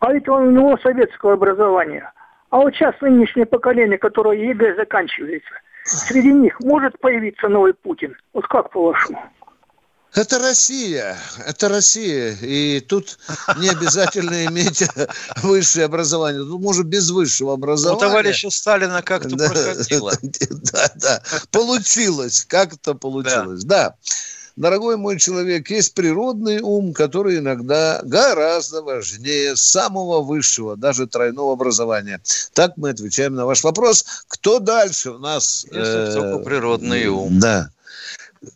А 0.00 0.12
ведь 0.12 0.28
он 0.28 0.48
у 0.48 0.50
него 0.50 0.76
советского 0.78 1.34
образования. 1.34 2.12
А 2.50 2.58
вот 2.58 2.74
сейчас 2.74 2.94
нынешнее 3.00 3.46
поколение, 3.46 3.98
которое 3.98 4.38
ЕГЭ 4.38 4.76
заканчивается, 4.76 5.50
среди 5.84 6.32
них 6.32 6.58
может 6.60 6.98
появиться 6.98 7.48
новый 7.48 7.74
Путин? 7.74 8.16
Вот 8.32 8.46
как 8.48 8.70
по-вашему? 8.70 9.18
Это 10.14 10.38
Россия, 10.38 11.18
это 11.44 11.68
Россия, 11.68 12.36
и 12.40 12.78
тут 12.78 13.18
не 13.58 13.68
обязательно 13.68 14.44
иметь 14.46 14.84
высшее 15.42 15.86
образование. 15.86 16.40
Тут 16.40 16.60
может 16.60 16.86
без 16.86 17.10
высшего 17.10 17.54
образования. 17.54 18.06
У 18.06 18.08
товарища 18.08 18.50
Сталина 18.50 19.02
как-то 19.02 19.34
да, 19.34 19.48
проходило. 19.48 20.12
Да, 20.72 20.90
да, 20.94 21.22
получилось, 21.50 22.44
как 22.48 22.74
это 22.74 22.94
получилось, 22.94 23.64
да. 23.64 23.90
да. 23.90 23.96
Дорогой 24.56 24.96
мой 24.96 25.18
человек, 25.18 25.68
есть 25.70 25.94
природный 25.94 26.60
ум, 26.60 26.92
который 26.92 27.38
иногда 27.38 28.00
гораздо 28.04 28.82
важнее 28.82 29.56
самого 29.56 30.20
высшего, 30.20 30.76
даже 30.76 31.08
тройного 31.08 31.54
образования. 31.54 32.20
Так 32.52 32.76
мы 32.76 32.90
отвечаем 32.90 33.34
на 33.34 33.46
ваш 33.46 33.64
вопрос. 33.64 34.24
Кто 34.28 34.60
дальше 34.60 35.10
у 35.10 35.18
нас? 35.18 35.66
Есть 35.72 36.44
природный 36.44 37.08
ум. 37.08 37.40
Да. 37.40 37.70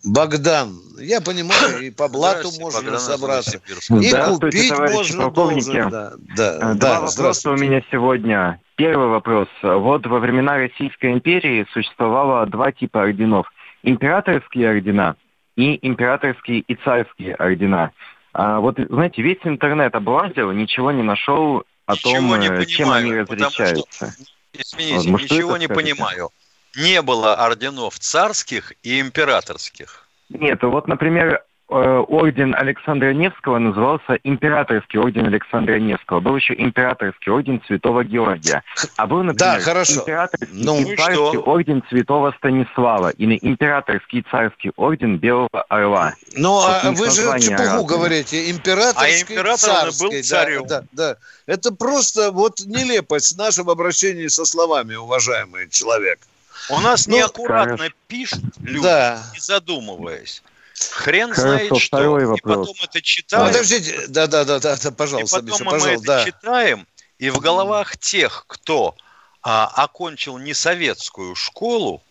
Богдан, 0.05 0.79
я 0.99 1.21
понимаю, 1.21 1.81
и 1.81 1.91
по 1.91 2.09
блату 2.09 2.51
можно 2.61 2.83
Богдан 2.83 3.01
собраться. 3.01 3.59
И 3.89 4.13
купить 4.29 4.71
можно 4.71 5.31
должен. 5.31 5.91
Да, 5.91 6.13
да, 6.37 6.59
Два 6.59 6.75
да, 6.75 7.01
вопроса 7.01 7.51
у 7.51 7.57
меня 7.57 7.83
сегодня. 7.91 8.61
Первый 8.77 9.09
вопрос. 9.09 9.49
Вот 9.63 10.07
во 10.07 10.21
времена 10.21 10.59
Российской 10.59 11.13
империи 11.13 11.67
существовало 11.73 12.47
два 12.47 12.71
типа 12.71 13.03
орденов. 13.03 13.51
Императорские 13.83 14.71
ордена 14.71 15.17
и 15.59 15.79
императорские 15.87 16.61
и 16.61 16.75
царские 16.77 17.35
ордена. 17.35 17.91
А 18.33 18.61
вот, 18.61 18.79
знаете, 18.89 19.23
весь 19.23 19.41
интернет 19.43 19.95
облазил, 19.95 20.53
ничего 20.53 20.93
не 20.93 21.03
нашел 21.03 21.65
о 21.87 21.93
ничего 21.95 22.13
том, 22.13 22.31
понимаю, 22.31 22.67
чем 22.67 22.91
они 22.91 23.15
различаются. 23.15 24.13
Что, 24.13 24.23
извините, 24.53 25.11
вот, 25.11 25.21
ничего 25.21 25.57
не 25.57 25.67
скажете? 25.67 25.75
понимаю 25.75 26.31
не 26.77 27.03
было 27.03 27.35
орденов 27.35 27.99
царских 27.99 28.73
и 28.83 29.01
императорских. 29.01 30.07
Нет, 30.29 30.63
вот, 30.63 30.87
например, 30.89 31.35
э, 31.35 31.41
орден 31.69 32.55
Александра 32.55 33.13
Невского 33.13 33.59
назывался 33.59 34.19
Императорский 34.25 34.99
орден 34.99 35.27
Александра 35.27 35.79
Невского. 35.79 36.21
Был 36.21 36.37
еще 36.37 36.55
Императорский 36.55 37.31
орден 37.31 37.63
Святого 37.67 38.05
Георгия. 38.05 38.63
А 38.97 39.07
был, 39.07 39.23
например, 39.23 39.57
да, 39.57 39.61
хорошо. 39.61 40.01
Императорский 40.01 40.65
ну, 40.65 40.81
и 40.81 40.97
царский 40.97 41.37
орден 41.39 41.85
Святого 41.91 42.35
Станислава 42.39 43.11
или 43.11 43.39
Императорский 43.43 44.25
царский 44.31 44.73
орден 44.77 45.19
Белого 45.19 45.63
Орла. 45.69 46.15
Ну, 46.35 46.59
а 46.59 46.91
вы 46.93 47.11
же 47.11 47.23
чепуху 47.39 47.63
разные. 47.63 47.87
говорите. 47.87 48.51
Императорский, 48.51 49.19
а 49.19 49.21
император 49.21 49.59
царский. 49.59 50.05
был 50.05 50.23
царем. 50.23 50.67
Да, 50.67 50.81
да, 50.93 51.15
да. 51.15 51.17
Это 51.47 51.73
просто 51.73 52.33
вот 52.33 52.61
нелепость 52.61 53.35
в 53.35 53.39
нашем 53.39 53.69
обращении 53.69 54.29
со 54.29 54.45
словами, 54.45 54.95
уважаемый 54.95 55.69
человек. 55.69 56.19
У 56.71 56.81
нас 56.81 57.07
ну, 57.07 57.17
неаккуратно 57.17 57.77
хорошо. 57.77 57.95
пишут 58.07 58.45
люди, 58.61 58.83
да. 58.83 59.23
не 59.33 59.41
задумываясь. 59.41 60.43
Хрен 60.91 61.33
Хорошо, 61.33 61.43
знает 61.43 61.79
что. 61.79 62.11
Вопрос. 62.11 62.39
И 62.39 62.43
потом 62.43 62.77
это 62.83 63.03
читаем. 63.03 63.47
Подождите, 63.47 64.07
да-да-да, 64.09 64.59
да, 64.59 64.77
пожалуйста, 64.93 65.39
и 65.39 65.41
потом 65.41 65.53
Миша, 65.53 65.65
мы 65.65 65.71
пожалуйста, 65.71 66.13
это 66.13 66.25
да. 66.25 66.25
читаем, 66.25 66.87
и 67.19 67.31
в 67.31 67.39
головах 67.41 67.97
тех, 67.97 68.45
кто 68.47 68.95
а, 69.43 69.67
окончил 69.67 70.39
не 70.39 70.55
советскую 70.55 71.35
школу, 71.35 72.03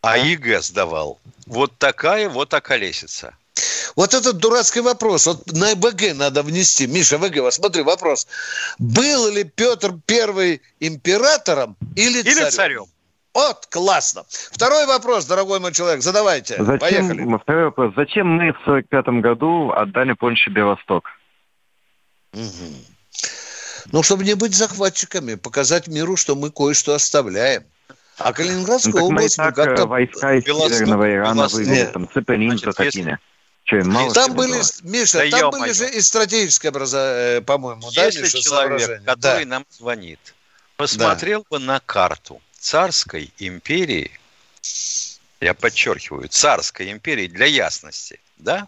а 0.00 0.18
ЕГЭ 0.18 0.62
сдавал, 0.62 1.18
вот 1.46 1.76
такая 1.78 2.28
вот 2.28 2.54
околесица. 2.54 3.34
Вот 3.96 4.12
этот 4.12 4.36
дурацкий 4.36 4.80
вопрос, 4.80 5.26
вот 5.26 5.50
на 5.52 5.74
в 5.74 5.84
ЕГЭ 5.84 6.14
надо 6.14 6.42
внести. 6.42 6.86
Миша, 6.86 7.16
в 7.16 7.20
ЕГЭ, 7.20 7.36
вот 7.38 7.54
смотри, 7.54 7.82
вопрос. 7.82 8.26
Был 8.78 9.30
ли 9.30 9.44
Петр 9.44 9.94
Первый 10.04 10.60
императором 10.80 11.76
или, 11.96 12.20
или 12.20 12.34
царем? 12.34 12.50
царем? 12.50 12.86
Вот, 13.36 13.66
классно. 13.66 14.24
Второй 14.50 14.86
вопрос, 14.86 15.26
дорогой 15.26 15.60
мой 15.60 15.70
человек, 15.74 16.00
задавайте. 16.00 16.56
Зачем, 16.58 16.78
Поехали. 16.78 17.38
Второй 17.42 17.64
вопрос. 17.66 17.92
Зачем 17.94 18.28
мы 18.28 18.52
в 18.54 18.64
45 18.64 19.08
году 19.20 19.72
отдали 19.72 20.14
Польше 20.14 20.48
Белосток? 20.48 21.04
Угу. 22.32 22.42
Ну, 23.92 24.02
чтобы 24.02 24.24
не 24.24 24.32
быть 24.32 24.54
захватчиками, 24.54 25.34
показать 25.34 25.86
миру, 25.86 26.16
что 26.16 26.34
мы 26.34 26.50
кое-что 26.50 26.94
оставляем. 26.94 27.64
А 28.16 28.32
Калининградская 28.32 29.02
ну, 29.02 29.08
область 29.08 29.36
мы 29.36 29.52
как-то... 29.52 29.82
Э, 29.82 29.86
войска 29.86 30.34
из 30.34 30.44
Северного 30.44 31.14
Ирана 31.14 31.48
вывели, 31.48 31.90
там, 31.92 32.08
Цепелин, 32.10 32.56
Затопина. 32.56 33.18
Что, 33.64 33.84
мало 33.84 34.14
там 34.14 34.32
были, 34.32 34.52
было? 34.52 34.62
Миша, 34.82 35.28
да 35.30 35.38
там 35.40 35.50
были 35.50 35.72
же 35.72 35.90
и 35.90 36.00
стратегическое 36.00 36.68
образование, 36.70 37.42
по-моему, 37.42 37.82
да, 37.94 38.06
Миша, 38.06 38.40
человек, 38.40 39.04
который 39.04 39.44
да. 39.44 39.50
нам 39.50 39.66
звонит, 39.68 40.34
посмотрел 40.78 41.44
да. 41.50 41.58
бы 41.58 41.62
на 41.62 41.80
карту, 41.80 42.40
царской 42.66 43.32
империи, 43.38 44.10
я 45.40 45.54
подчеркиваю, 45.54 46.28
царской 46.28 46.90
империи 46.90 47.28
для 47.28 47.46
ясности, 47.46 48.18
да? 48.38 48.66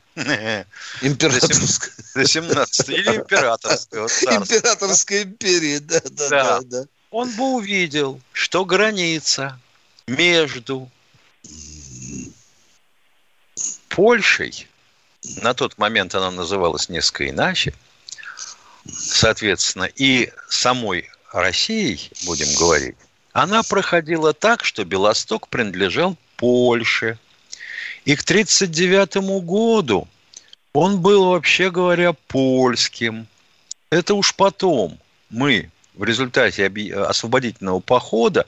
Императорской. 1.02 1.90
До 2.14 2.24
17 2.24 2.88
или 2.90 3.16
императорского 3.16 4.06
царства. 4.06 4.36
Императорской 4.36 5.24
империи, 5.24 5.78
да, 5.78 6.00
да, 6.10 6.28
да, 6.28 6.60
да. 6.60 6.84
Он 7.10 7.28
бы 7.32 7.56
увидел, 7.56 8.20
что 8.30 8.64
граница 8.64 9.58
между 10.06 10.88
Польшей, 13.88 14.68
на 15.42 15.54
тот 15.54 15.76
момент 15.76 16.14
она 16.14 16.30
называлась 16.30 16.88
несколько 16.88 17.28
иначе, 17.28 17.74
соответственно, 18.96 19.90
и 19.96 20.30
самой 20.48 21.10
Россией, 21.32 22.12
будем 22.26 22.54
говорить, 22.54 22.96
она 23.38 23.62
проходила 23.62 24.32
так, 24.32 24.64
что 24.64 24.84
Белосток 24.84 25.48
принадлежал 25.48 26.16
Польше. 26.36 27.18
И 28.04 28.16
к 28.16 28.22
1939 28.22 29.44
году 29.44 30.08
он 30.72 31.00
был, 31.00 31.26
вообще 31.26 31.70
говоря, 31.70 32.12
польским. 32.12 33.26
Это 33.90 34.14
уж 34.14 34.34
потом 34.34 34.98
мы 35.30 35.70
в 35.94 36.04
результате 36.04 36.66
освободительного 36.96 37.80
похода 37.80 38.46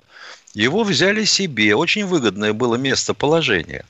его 0.54 0.82
взяли 0.82 1.24
себе. 1.24 1.74
Очень 1.74 2.06
выгодное 2.06 2.52
было 2.52 2.76
местоположение. 2.76 3.84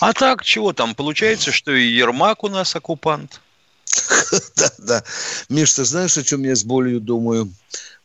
А 0.00 0.12
так, 0.12 0.42
чего 0.44 0.72
там? 0.72 0.94
Получается, 0.94 1.52
что 1.52 1.72
и 1.72 1.86
Ермак 1.86 2.44
у 2.44 2.48
нас 2.48 2.74
оккупант. 2.74 3.40
Да, 4.56 4.70
да. 4.78 5.04
Миш, 5.48 5.74
ты 5.74 5.84
знаешь, 5.84 6.16
о 6.16 6.24
чем 6.24 6.42
я 6.42 6.56
с 6.56 6.64
болью 6.64 7.00
думаю? 7.00 7.52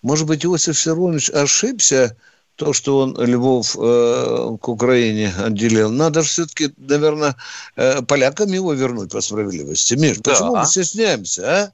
Может 0.01 0.27
быть, 0.27 0.45
Иосиф 0.45 0.75
Виссарионович 0.75 1.29
ошибся, 1.31 2.15
то, 2.55 2.73
что 2.73 2.99
он 2.99 3.15
Львов 3.17 3.75
э, 3.79 4.57
к 4.61 4.67
Украине 4.67 5.33
отделил. 5.37 5.91
Надо 5.91 6.21
же 6.21 6.27
все-таки, 6.27 6.73
наверное, 6.77 7.35
э, 7.77 8.01
полякам 8.01 8.51
его 8.51 8.73
вернуть 8.73 9.11
по 9.11 9.21
справедливости. 9.21 9.93
Миш, 9.93 10.17
да. 10.17 10.31
почему 10.31 10.55
мы 10.57 10.65
стесняемся, 10.65 11.41
а? 11.49 11.71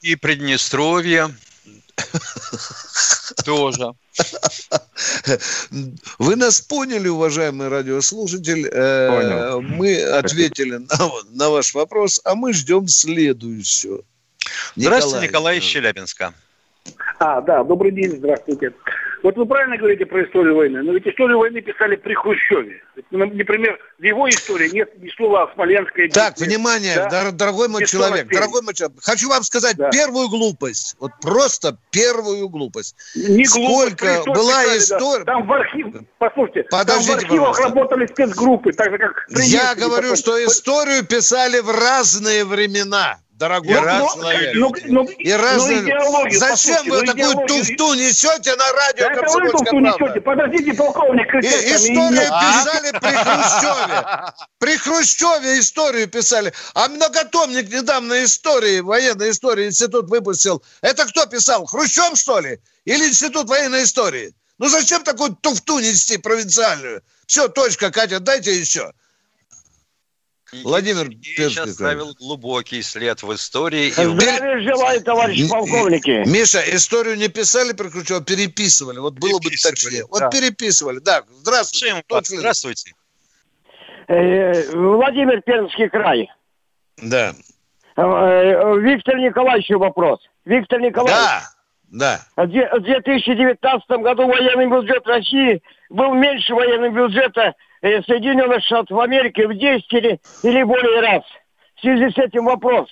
И 0.00 0.16
Приднестровье 0.16 1.34
тоже. 3.44 3.92
Вы 6.18 6.36
нас 6.36 6.60
поняли, 6.60 7.08
уважаемый 7.08 7.68
радиослушатель. 7.68 8.68
Э, 8.72 9.10
Понял. 9.10 9.60
Мы 9.60 10.02
ответили 10.02 10.76
на, 10.78 11.10
на 11.30 11.50
ваш 11.50 11.74
вопрос, 11.74 12.20
а 12.24 12.34
мы 12.34 12.52
ждем 12.52 12.88
следующего. 12.88 14.02
Здравствуйте, 14.76 15.28
Николай 15.28 15.58
из 15.58 15.64
Челябинска. 15.64 16.34
А, 17.18 17.40
да, 17.40 17.62
добрый 17.62 17.92
день, 17.92 18.16
здравствуйте. 18.16 18.72
Вот 19.22 19.36
вы 19.36 19.46
правильно 19.46 19.78
говорите 19.78 20.04
про 20.04 20.22
историю 20.22 20.54
войны, 20.54 20.82
но 20.82 20.92
ведь 20.92 21.06
историю 21.06 21.38
войны 21.38 21.62
писали 21.62 21.96
при 21.96 22.12
Хрущеве. 22.12 22.82
Ну, 23.10 23.24
например, 23.24 23.78
в 23.98 24.02
его 24.02 24.28
истории 24.28 24.68
нет 24.68 25.00
ни 25.02 25.08
слова 25.16 25.44
о 25.44 25.54
Смоленской 25.54 26.10
Так, 26.10 26.36
внимание, 26.38 27.08
да? 27.10 27.30
дорогой 27.30 27.68
мой 27.68 27.86
человек, 27.86 28.28
дорогой 28.28 28.60
мой 28.60 28.74
человек, 28.74 28.98
хочу 29.00 29.30
вам 29.30 29.42
сказать 29.42 29.76
да. 29.76 29.88
первую 29.88 30.28
глупость, 30.28 30.96
вот 31.00 31.12
просто 31.22 31.78
первую 31.90 32.50
глупость. 32.50 32.96
Не 33.14 33.46
Сколько 33.46 34.16
глупость, 34.16 34.28
была 34.28 34.62
писали, 34.62 34.78
история... 34.78 35.24
Да. 35.24 35.32
Там 35.32 35.46
в 35.46 35.52
архив, 35.52 35.86
послушайте, 36.18 36.62
Подождите, 36.70 37.12
там 37.12 37.20
в 37.20 37.24
архивах 37.24 37.56
пожалуйста. 37.56 37.62
работали 37.62 38.06
спецгруппы, 38.06 38.72
так 38.72 38.90
же 38.90 38.98
как... 38.98 39.26
Я 39.30 39.74
говорю, 39.74 40.10
потом... 40.10 40.16
что 40.16 40.44
историю 40.44 41.06
писали 41.06 41.60
в 41.60 41.70
разные 41.70 42.44
времена 42.44 43.16
дорогой 43.36 43.74
ну, 43.74 43.98
ну, 43.98 44.14
человек. 44.14 44.54
Ну, 44.54 44.74
ну, 44.86 45.04
и 45.04 45.32
разные... 45.32 45.82
ну, 45.82 46.30
Зачем 46.30 46.88
вы 46.88 47.02
ну, 47.02 47.06
такую 47.06 47.46
туфту 47.46 47.94
несете 47.94 48.54
на 48.56 48.72
радио 48.72 49.06
да 49.06 49.12
это 49.12 49.32
вы 49.32 49.50
туфту 49.50 49.78
несете. 49.78 50.20
Подождите, 50.20 50.74
полковник. 50.74 51.34
И, 51.34 51.46
историю 51.46 52.30
писали 52.30 52.90
при 52.92 53.16
Хрущеве. 53.16 54.06
При 54.58 54.76
Хрущеве 54.76 55.58
историю 55.58 56.08
писали. 56.08 56.52
А 56.74 56.88
многотомник 56.88 57.70
недавно 57.70 58.24
истории, 58.24 58.80
военной 58.80 59.30
истории 59.30 59.66
институт 59.66 60.08
выпустил. 60.08 60.62
Это 60.80 61.06
кто 61.06 61.26
писал? 61.26 61.66
Хрущев, 61.66 62.16
что 62.16 62.40
ли? 62.40 62.60
Или 62.84 63.08
институт 63.08 63.48
военной 63.48 63.84
истории? 63.84 64.34
Ну 64.58 64.68
зачем 64.68 65.02
такую 65.02 65.34
туфту 65.34 65.80
нести 65.80 66.16
провинциальную? 66.16 67.02
Все, 67.26 67.48
точка, 67.48 67.90
Катя, 67.90 68.20
дайте 68.20 68.54
еще. 68.54 68.92
Владимир 70.62 71.08
Перский 71.36 71.62
оставил 71.62 72.14
глубокий 72.14 72.82
след 72.82 73.22
в 73.22 73.32
истории. 73.34 73.90
Здравия 73.90 74.58
и... 74.58 74.62
желаю, 74.62 75.02
товарищи 75.02 75.48
полковники. 75.48 76.22
Миша, 76.26 76.60
историю 76.74 77.16
не 77.16 77.28
писали 77.28 77.72
про 77.72 77.90
Кручева, 77.90 78.22
переписывали. 78.22 78.98
Вот 78.98 79.14
было 79.14 79.38
бы 79.38 79.50
точнее. 79.50 80.04
Вот 80.10 80.30
переписывали, 80.30 80.98
да. 80.98 81.22
Здравствуйте. 81.40 82.02
Здравствуйте. 82.08 82.92
Э, 84.06 84.70
Владимир 84.72 85.40
Пермский 85.42 85.88
край. 85.88 86.30
Да. 86.98 87.34
Э, 87.96 88.78
Виктор 88.80 89.16
Николаевич 89.16 89.70
вопрос. 89.70 90.20
Виктор 90.44 90.80
Николаевич. 90.80 91.16
Да. 91.16 91.42
Да. 91.90 92.20
В 92.36 92.46
2019 92.46 93.88
году 94.02 94.26
военный 94.26 94.66
бюджет 94.66 95.06
России 95.06 95.62
был 95.90 96.12
меньше 96.12 96.52
военного 96.52 97.06
бюджета 97.06 97.54
Э, 97.54 97.73
Соединенных 97.84 98.64
Штатов 98.64 98.98
Америки 98.98 99.42
в 99.42 99.54
10 99.54 99.92
или, 99.92 100.20
или 100.42 100.62
более 100.62 101.00
раз. 101.00 101.22
В 101.76 101.80
связи 101.82 102.10
с 102.10 102.18
этим 102.18 102.46
вопрос. 102.46 102.88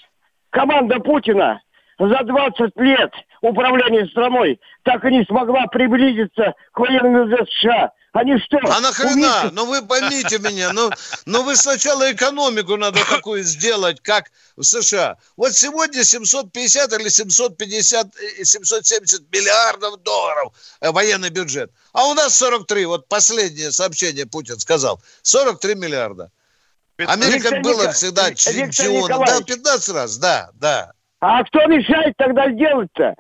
Команда 0.51 1.01
Путина 1.01 1.63
за 1.99 2.23
20 2.23 2.77
лет 2.77 3.11
управления 3.41 4.07
страной 4.07 4.61
так 4.83 5.03
и 5.07 5.11
не 5.11 5.25
смогла 5.25 5.67
приблизиться 5.67 6.55
к 6.73 6.79
военным 6.79 7.35
США. 7.47 7.93
Они 8.13 8.39
что? 8.39 8.59
А 8.65 8.81
нахрена? 8.81 9.13
Увидите? 9.13 9.51
Ну 9.53 9.67
вы 9.67 9.83
поймите 9.83 10.39
меня, 10.39 10.73
ну, 10.73 10.91
ну 11.25 11.43
вы 11.45 11.57
сначала 11.57 12.13
экономику 12.13 12.77
надо 12.77 13.03
такую 13.07 13.43
сделать, 13.43 14.01
как 14.03 14.31
в 14.57 14.63
США. 14.65 15.17
Вот 15.37 15.55
сегодня 15.55 16.05
750 16.05 16.93
или 16.93 17.09
750, 17.09 18.15
770 18.43 19.21
э, 19.21 19.25
миллиардов 19.33 20.03
долларов 20.03 20.53
э, 20.81 20.91
военный 20.91 21.31
бюджет. 21.31 21.71
А 21.93 22.07
у 22.07 22.15
нас 22.15 22.37
43, 22.37 22.85
вот 22.85 23.09
последнее 23.09 23.73
сообщение 23.73 24.27
Путин 24.27 24.59
сказал, 24.59 25.01
43 25.23 25.75
миллиарда. 25.75 26.31
Америка 26.99 27.49
Виктор 27.49 27.61
была 27.63 27.87
Ник... 27.87 27.95
всегда 27.95 28.35
чемпионом. 28.35 29.25
Да, 29.25 29.41
15 29.41 29.95
раз, 29.95 30.19
да, 30.19 30.51
да. 30.55 30.93
А 31.21 31.43
кто 31.45 31.65
мешает 31.67 32.15
тогда 32.19 32.51
сделать-то? 32.53 33.15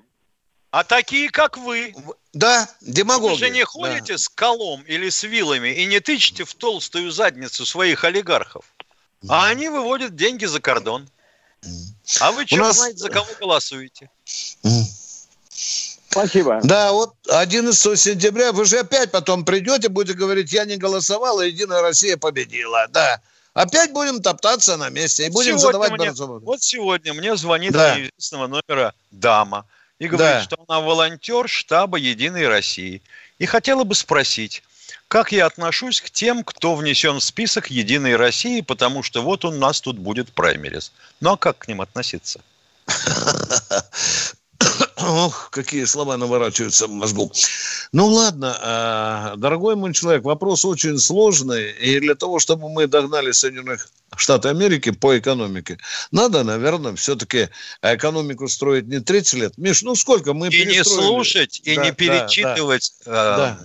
А 0.70 0.85
такие, 0.85 1.31
как 1.31 1.57
вы. 1.57 1.94
Да, 2.32 2.68
демагоги. 2.80 3.32
Вы 3.32 3.38
же 3.38 3.50
не 3.50 3.64
ходите 3.64 4.14
да. 4.14 4.18
с 4.18 4.28
колом 4.28 4.82
или 4.82 5.10
с 5.10 5.22
вилами 5.22 5.68
и 5.68 5.84
не 5.84 6.00
тычете 6.00 6.44
в 6.44 6.54
толстую 6.54 7.10
задницу 7.10 7.66
своих 7.66 8.04
олигархов. 8.04 8.64
А 9.28 9.46
они 9.46 9.68
выводят 9.68 10.16
деньги 10.16 10.46
за 10.46 10.60
кордон. 10.60 11.08
А 12.20 12.32
вы 12.32 12.46
что 12.46 12.56
нас... 12.56 12.76
знаете, 12.76 12.98
за 12.98 13.10
кого 13.10 13.28
голосуете? 13.38 14.10
Спасибо. 16.08 16.60
Да, 16.62 16.92
вот 16.92 17.14
11 17.28 17.98
сентября 17.98 18.52
вы 18.52 18.64
же 18.64 18.80
опять 18.80 19.10
потом 19.10 19.44
придете, 19.44 19.88
будете 19.88 20.18
говорить, 20.18 20.52
я 20.52 20.64
не 20.64 20.76
голосовал, 20.76 21.38
а 21.38 21.46
Единая 21.46 21.80
Россия 21.80 22.16
победила. 22.16 22.86
Да. 22.88 23.20
Опять 23.54 23.92
будем 23.92 24.20
топтаться 24.20 24.76
на 24.76 24.88
месте 24.88 25.26
и 25.26 25.30
будем 25.30 25.58
сегодня 25.58 25.78
задавать 25.78 25.92
мне, 25.92 26.40
Вот 26.40 26.62
сегодня 26.62 27.12
мне 27.12 27.36
звонит 27.36 27.72
да. 27.72 27.96
неизвестного 27.96 28.46
номера 28.46 28.94
дама 29.10 29.66
и 30.02 30.08
говорит, 30.08 30.34
да. 30.34 30.42
что 30.42 30.56
она 30.66 30.80
волонтер 30.80 31.48
штаба 31.48 31.96
Единой 31.96 32.48
России. 32.48 33.00
И 33.38 33.46
хотела 33.46 33.84
бы 33.84 33.94
спросить, 33.94 34.64
как 35.06 35.30
я 35.30 35.46
отношусь 35.46 36.00
к 36.00 36.10
тем, 36.10 36.42
кто 36.42 36.74
внесен 36.74 37.20
в 37.20 37.24
список 37.24 37.70
Единой 37.70 38.16
России, 38.16 38.62
потому 38.62 39.04
что 39.04 39.22
вот 39.22 39.44
у 39.44 39.52
нас 39.52 39.80
тут 39.80 39.98
будет 39.98 40.32
праймерис. 40.32 40.90
Ну 41.20 41.34
а 41.34 41.36
как 41.36 41.58
к 41.58 41.68
ним 41.68 41.80
относиться? 41.80 42.40
Ох, 45.02 45.50
какие 45.50 45.84
слова 45.84 46.16
наворачиваются 46.16 46.86
в 46.86 46.90
мозгу. 46.90 47.32
Ну 47.92 48.06
ладно, 48.06 48.56
а, 48.60 49.36
дорогой 49.36 49.74
мой 49.74 49.92
человек, 49.92 50.22
вопрос 50.22 50.64
очень 50.64 50.98
сложный. 50.98 51.72
И 51.72 52.00
для 52.00 52.14
того, 52.14 52.38
чтобы 52.38 52.68
мы 52.70 52.86
догнали 52.86 53.32
Соединенных 53.32 53.88
Штаты 54.16 54.48
Америки 54.48 54.90
по 54.90 55.18
экономике, 55.18 55.78
надо, 56.10 56.44
наверное, 56.44 56.94
все-таки 56.94 57.48
экономику 57.82 58.48
строить 58.48 58.86
не 58.86 59.00
30 59.00 59.34
лет. 59.34 59.58
Миш, 59.58 59.82
ну 59.82 59.94
сколько 59.94 60.34
мы 60.34 60.48
И 60.48 60.64
не 60.64 60.84
слушать, 60.84 61.60
и 61.64 61.76
да, 61.76 61.84
не 61.84 61.92
перечитывать 61.92 62.92
да, 63.04 63.36
да. 63.36 63.58
Э, 63.60 63.64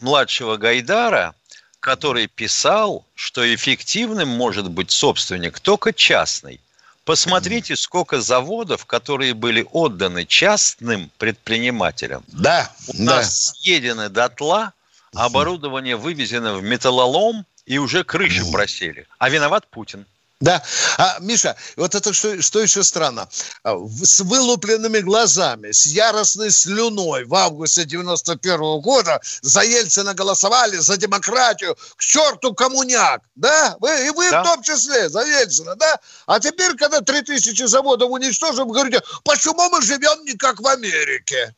младшего 0.00 0.56
Гайдара, 0.56 1.34
который 1.80 2.26
писал, 2.26 3.06
что 3.14 3.42
эффективным 3.54 4.28
может 4.28 4.70
быть 4.70 4.90
собственник 4.90 5.60
только 5.60 5.92
частный. 5.92 6.60
Посмотрите, 7.04 7.76
сколько 7.76 8.20
заводов, 8.20 8.86
которые 8.86 9.34
были 9.34 9.66
отданы 9.72 10.24
частным 10.24 11.10
предпринимателям. 11.18 12.24
Да. 12.28 12.70
У 12.88 12.96
да. 12.96 13.16
нас 13.16 13.52
съедены 13.58 14.08
дотла, 14.08 14.72
оборудование 15.12 15.96
вывезено 15.96 16.54
в 16.54 16.62
металлолом, 16.62 17.44
и 17.66 17.78
уже 17.78 18.04
крыши 18.04 18.44
просели. 18.50 19.06
А 19.18 19.30
виноват 19.30 19.66
Путин. 19.68 20.06
Да. 20.44 20.62
А, 20.98 21.16
Миша, 21.20 21.56
вот 21.76 21.94
это 21.94 22.12
что, 22.12 22.42
что 22.42 22.60
еще 22.60 22.84
странно. 22.84 23.26
А, 23.62 23.78
с 24.02 24.20
вылупленными 24.20 24.98
глазами, 24.98 25.72
с 25.72 25.86
яростной 25.86 26.50
слюной 26.50 27.24
в 27.24 27.34
августе 27.34 27.86
91 27.86 28.60
-го 28.60 28.80
года 28.82 29.22
за 29.40 29.62
Ельцина 29.62 30.12
голосовали, 30.12 30.76
за 30.76 30.98
демократию. 30.98 31.74
К 31.96 32.02
черту 32.02 32.52
коммуняк, 32.52 33.22
да? 33.34 33.76
Вы, 33.80 34.06
и 34.06 34.10
вы 34.10 34.30
да. 34.30 34.42
в 34.42 34.46
том 34.46 34.62
числе, 34.62 35.08
за 35.08 35.22
Ельцина, 35.22 35.76
да? 35.76 35.98
А 36.26 36.38
теперь, 36.38 36.76
когда 36.76 37.00
3000 37.00 37.64
заводов 37.64 38.10
уничтожим, 38.10 38.68
говорите, 38.68 39.02
почему 39.24 39.70
мы 39.70 39.80
живем 39.80 40.26
не 40.26 40.34
как 40.34 40.60
в 40.60 40.66
Америке? 40.66 41.54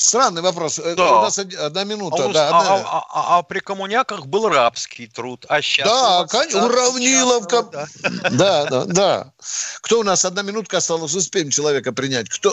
Странный 0.00 0.40
вопрос. 0.40 0.78
Э, 0.78 0.94
да. 0.96 1.18
У 1.18 1.22
нас 1.22 1.38
одна 1.38 1.84
минута. 1.84 2.24
А, 2.24 2.32
да, 2.32 2.48
одна... 2.48 2.60
А, 2.60 2.78
а, 2.78 3.04
а, 3.10 3.38
а 3.38 3.42
при 3.42 3.60
коммуняках 3.60 4.26
был 4.26 4.48
рабский 4.48 5.06
труд, 5.06 5.44
а 5.46 5.60
сейчас... 5.60 5.86
Да, 5.86 6.26
конечно, 6.26 6.64
уравниловка. 6.64 7.62
Да. 7.64 7.86
да, 8.30 8.64
да, 8.64 8.84
да. 8.86 9.32
Кто 9.82 10.00
у 10.00 10.02
нас? 10.02 10.24
Одна 10.24 10.40
минутка 10.40 10.78
осталась, 10.78 11.14
успеем 11.14 11.50
человека 11.50 11.92
принять. 11.92 12.30
Кто? 12.30 12.50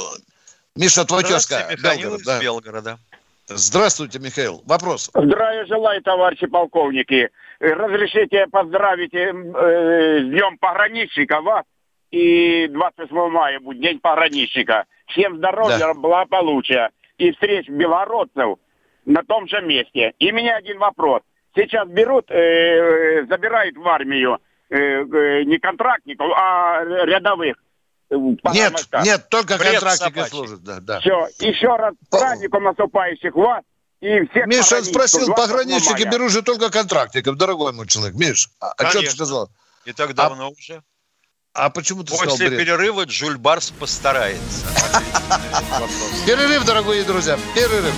Миша 0.76 1.06
Твачевска, 1.06 1.74
Белгород. 1.82 2.22
Да. 2.26 2.40
Белгорода. 2.42 3.00
Здравствуйте, 3.48 4.20
Михаил. 4.20 4.62
Вопрос. 4.66 5.10
Здравия 5.14 5.66
желаю, 5.68 6.02
товарищи 6.04 6.48
полковники. 6.48 7.30
Разрешите 7.62 8.48
поздравить 8.48 9.14
э, 9.14 9.32
э 9.32 10.20
с 10.20 10.30
Днем 10.30 10.58
пограничника 10.58 11.40
вас. 11.40 11.64
И 12.12 12.68
28 12.68 13.30
мая 13.32 13.62
будет 13.62 13.82
День 13.82 14.00
пограничника. 14.00 14.84
Всем 15.08 15.38
здоровья, 15.38 15.78
да. 15.78 15.94
благополучия 15.94 16.92
и 17.18 17.32
встреч 17.32 17.68
белородцев 17.70 18.60
на 19.06 19.24
том 19.24 19.48
же 19.48 19.62
месте. 19.62 20.14
И 20.20 20.32
меня 20.32 20.58
один 20.58 20.80
вопрос. 20.80 21.22
Сейчас 21.56 21.88
берут, 21.88 22.30
э, 22.30 23.26
забирают 23.28 23.76
в 23.78 23.88
армию 23.88 24.38
э, 24.70 24.76
э, 24.76 25.44
не 25.44 25.58
контрактников, 25.58 26.28
а 26.36 26.84
рядовых. 26.84 27.58
Нет, 28.10 28.74
нет, 29.04 29.28
только 29.30 29.58
Бред 29.58 29.82
контрактники 29.82 30.30
служат. 30.30 30.64
Да, 30.64 30.80
да. 30.80 31.00
Все, 31.00 31.28
еще 31.40 31.76
раз 31.76 31.94
с 32.06 32.10
праздником 32.10 32.64
наступающих 32.64 33.36
вас. 33.36 33.64
И 34.00 34.26
всех 34.28 34.46
Миша 34.46 34.84
спросил, 34.84 35.34
пограничники 35.34 36.08
берут 36.10 36.32
же 36.32 36.44
только 36.44 36.70
контрактников, 36.70 37.36
дорогой 37.36 37.74
мой 37.74 37.88
человек. 37.88 38.16
Миш, 38.16 38.50
а, 38.62 38.74
а 38.78 38.90
что 38.90 39.02
ты 39.02 39.10
сказал? 39.10 39.50
И 39.86 39.94
так 39.94 40.14
давно 40.14 40.46
а, 40.46 40.50
уже. 40.50 40.84
А 41.58 41.72
почему 41.72 42.04
ты 42.04 42.12
После 42.12 42.30
сказал 42.30 42.38
бред? 42.38 42.60
перерыва 42.60 43.06
Джуль 43.06 43.38
Барс 43.38 43.72
постарается. 43.72 44.68
Перерыв, 46.28 46.64
дорогие 46.66 47.04
друзья, 47.04 47.40
перерыв. 47.56 47.94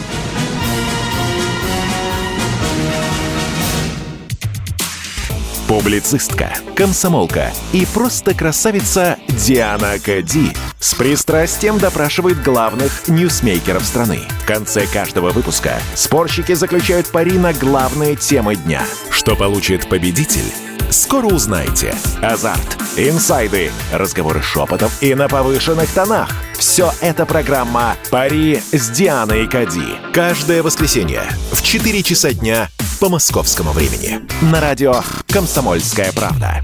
Публицистка, 5.67 6.55
комсомолка 6.73 7.51
и 7.73 7.85
просто 7.93 8.33
красавица 8.33 9.19
Диана 9.27 9.99
Кади– 9.99 10.53
с 10.79 10.95
пристрастием 10.95 11.77
допрашивает 11.77 12.41
главных 12.41 13.09
ньюсмейкеров 13.09 13.83
страны. 13.83 14.21
В 14.43 14.45
конце 14.45 14.87
каждого 14.87 15.31
выпуска 15.31 15.77
спорщики 15.93 16.53
заключают 16.53 17.11
пари 17.11 17.37
на 17.37 17.53
главные 17.53 18.15
темы 18.15 18.55
дня. 18.55 18.83
Что 19.11 19.35
получит 19.35 19.89
победитель? 19.89 20.51
Скоро 20.89 21.27
узнаете. 21.27 21.93
Азарт, 22.21 22.77
инсайды, 22.97 23.71
разговоры 23.93 24.41
шепотов 24.41 24.91
и 25.01 25.15
на 25.15 25.27
повышенных 25.27 25.89
тонах. 25.91 26.29
Все 26.57 26.91
это 27.01 27.25
программа 27.25 27.95
«Пари 28.09 28.61
с 28.71 28.89
Дианой 28.89 29.47
Кади». 29.47 29.97
Каждое 30.13 30.61
воскресенье 30.63 31.23
в 31.51 31.61
4 31.61 32.03
часа 32.03 32.33
дня 32.33 32.69
по 32.99 33.09
московскому 33.09 33.71
времени. 33.71 34.21
На 34.41 34.59
радио 34.59 34.95
«Комсомольская 35.27 36.11
правда». 36.11 36.63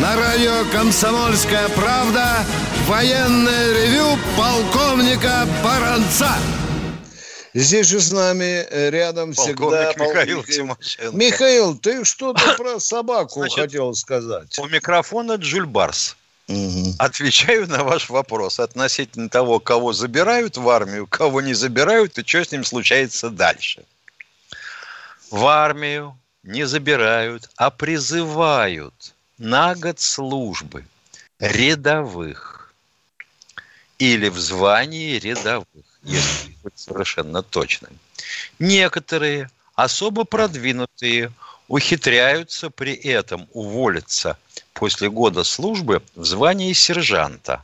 На 0.00 0.16
радио 0.16 0.64
«Комсомольская 0.72 1.68
правда» 1.70 2.44
военное 2.90 3.72
ревю 3.72 4.18
полковника 4.36 5.46
Баранца. 5.62 6.34
Здесь 7.54 7.86
же 7.86 8.00
с 8.00 8.10
нами 8.10 8.66
э, 8.68 8.90
рядом 8.90 9.32
всегда... 9.32 9.92
Полковник 9.92 9.98
Михаил 10.00 10.42
Тимошенко. 10.42 11.16
Михаил, 11.16 11.78
ты 11.78 12.04
что-то 12.04 12.54
про 12.58 12.80
собаку 12.80 13.40
Значит, 13.40 13.60
хотел 13.60 13.94
сказать. 13.94 14.58
У 14.58 14.66
микрофона 14.66 15.34
Джуль 15.34 15.66
Барс. 15.66 16.16
Отвечаю 16.98 17.68
на 17.68 17.84
ваш 17.84 18.10
вопрос 18.10 18.58
относительно 18.58 19.28
того, 19.28 19.60
кого 19.60 19.92
забирают 19.92 20.56
в 20.56 20.68
армию, 20.68 21.06
кого 21.06 21.40
не 21.40 21.54
забирают 21.54 22.18
и 22.18 22.26
что 22.26 22.44
с 22.44 22.50
ним 22.50 22.64
случается 22.64 23.30
дальше. 23.30 23.84
В 25.30 25.46
армию 25.46 26.18
не 26.42 26.66
забирают, 26.66 27.50
а 27.54 27.70
призывают 27.70 29.14
на 29.38 29.76
год 29.76 30.00
службы 30.00 30.84
рядовых 31.38 32.59
или 34.00 34.30
в 34.30 34.38
звании 34.38 35.18
рядовых, 35.18 35.84
если 36.02 36.56
быть 36.64 36.76
совершенно 36.76 37.42
точным. 37.42 37.96
Некоторые 38.58 39.50
особо 39.74 40.24
продвинутые 40.24 41.30
ухитряются 41.68 42.70
при 42.70 42.94
этом 42.94 43.46
уволиться 43.52 44.38
после 44.72 45.10
года 45.10 45.44
службы 45.44 46.02
в 46.16 46.24
звании 46.24 46.72
сержанта. 46.72 47.62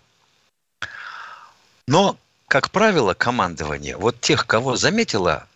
Но, 1.89 2.19
как 2.49 2.71
правило, 2.71 3.15
командование, 3.15 3.97
вот 3.97 4.21
тех, 4.21 4.47
кого 4.47 4.77
заметило, 4.77 5.49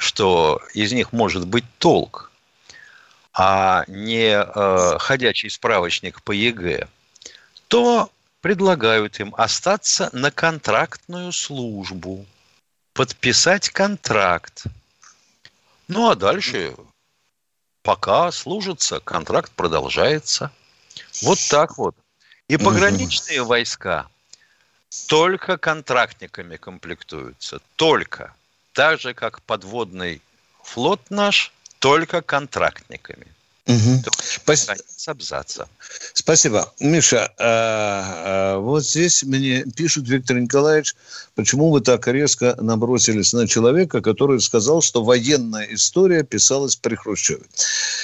что 0.00 0.60
из 0.74 0.92
них 0.92 1.12
может 1.12 1.46
быть 1.46 1.64
толк, 1.78 2.32
а 3.32 3.84
не 3.86 4.32
э, 4.32 4.98
ходячий 4.98 5.48
справочник 5.48 6.22
по 6.22 6.32
ЕГЭ, 6.32 6.88
то 7.68 8.10
предлагают 8.48 9.20
им 9.20 9.34
остаться 9.36 10.08
на 10.14 10.30
контрактную 10.30 11.32
службу, 11.32 12.24
подписать 12.94 13.68
контракт. 13.68 14.64
Ну 15.86 16.08
а 16.08 16.14
дальше, 16.14 16.74
пока 17.82 18.32
служится, 18.32 19.00
контракт 19.00 19.52
продолжается. 19.52 20.50
Вот 21.20 21.38
так 21.50 21.76
вот. 21.76 21.94
И 22.48 22.56
пограничные 22.56 23.42
войска 23.42 24.08
только 25.08 25.58
контрактниками 25.58 26.56
комплектуются. 26.56 27.60
Только. 27.76 28.34
Так 28.72 28.98
же, 28.98 29.12
как 29.12 29.42
подводный 29.42 30.22
флот 30.62 31.10
наш, 31.10 31.52
только 31.80 32.22
контрактниками. 32.22 33.26
С 34.96 35.08
абзаца. 35.08 35.68
Спасибо. 36.14 36.72
Миша, 36.80 37.32
а, 37.38 38.54
а, 38.56 38.58
вот 38.58 38.84
здесь 38.84 39.22
мне 39.22 39.64
пишут, 39.76 40.08
Виктор 40.08 40.38
Николаевич, 40.38 40.96
почему 41.34 41.70
вы 41.70 41.80
так 41.82 42.08
резко 42.08 42.56
набросились 42.58 43.32
на 43.32 43.46
человека, 43.46 44.00
который 44.00 44.40
сказал, 44.40 44.80
что 44.80 45.04
военная 45.04 45.66
история 45.70 46.24
писалась 46.24 46.76
при 46.76 46.94
Хрущеве. 46.94 47.44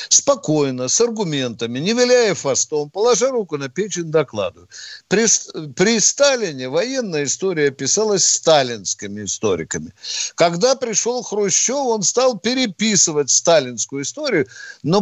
Спокойно, 0.09 0.89
с 0.89 1.01
аргументами, 1.01 1.79
не 1.79 1.95
виляя 1.95 2.35
фастом, 2.35 2.91
положа 2.91 3.31
руку 3.31 3.57
на 3.57 3.69
печень, 3.69 4.11
докладываю. 4.11 4.69
При, 5.09 5.27
при 5.73 5.99
Сталине 5.99 6.69
военная 6.69 7.25
история 7.25 7.71
писалась 7.71 8.27
сталинскими 8.27 9.25
историками. 9.25 9.93
Когда 10.35 10.75
пришел 10.75 11.23
Хрущев, 11.23 11.77
он 11.77 12.03
стал 12.03 12.39
переписывать 12.39 13.31
сталинскую 13.31 14.03
историю, 14.03 14.47
но 14.83 15.01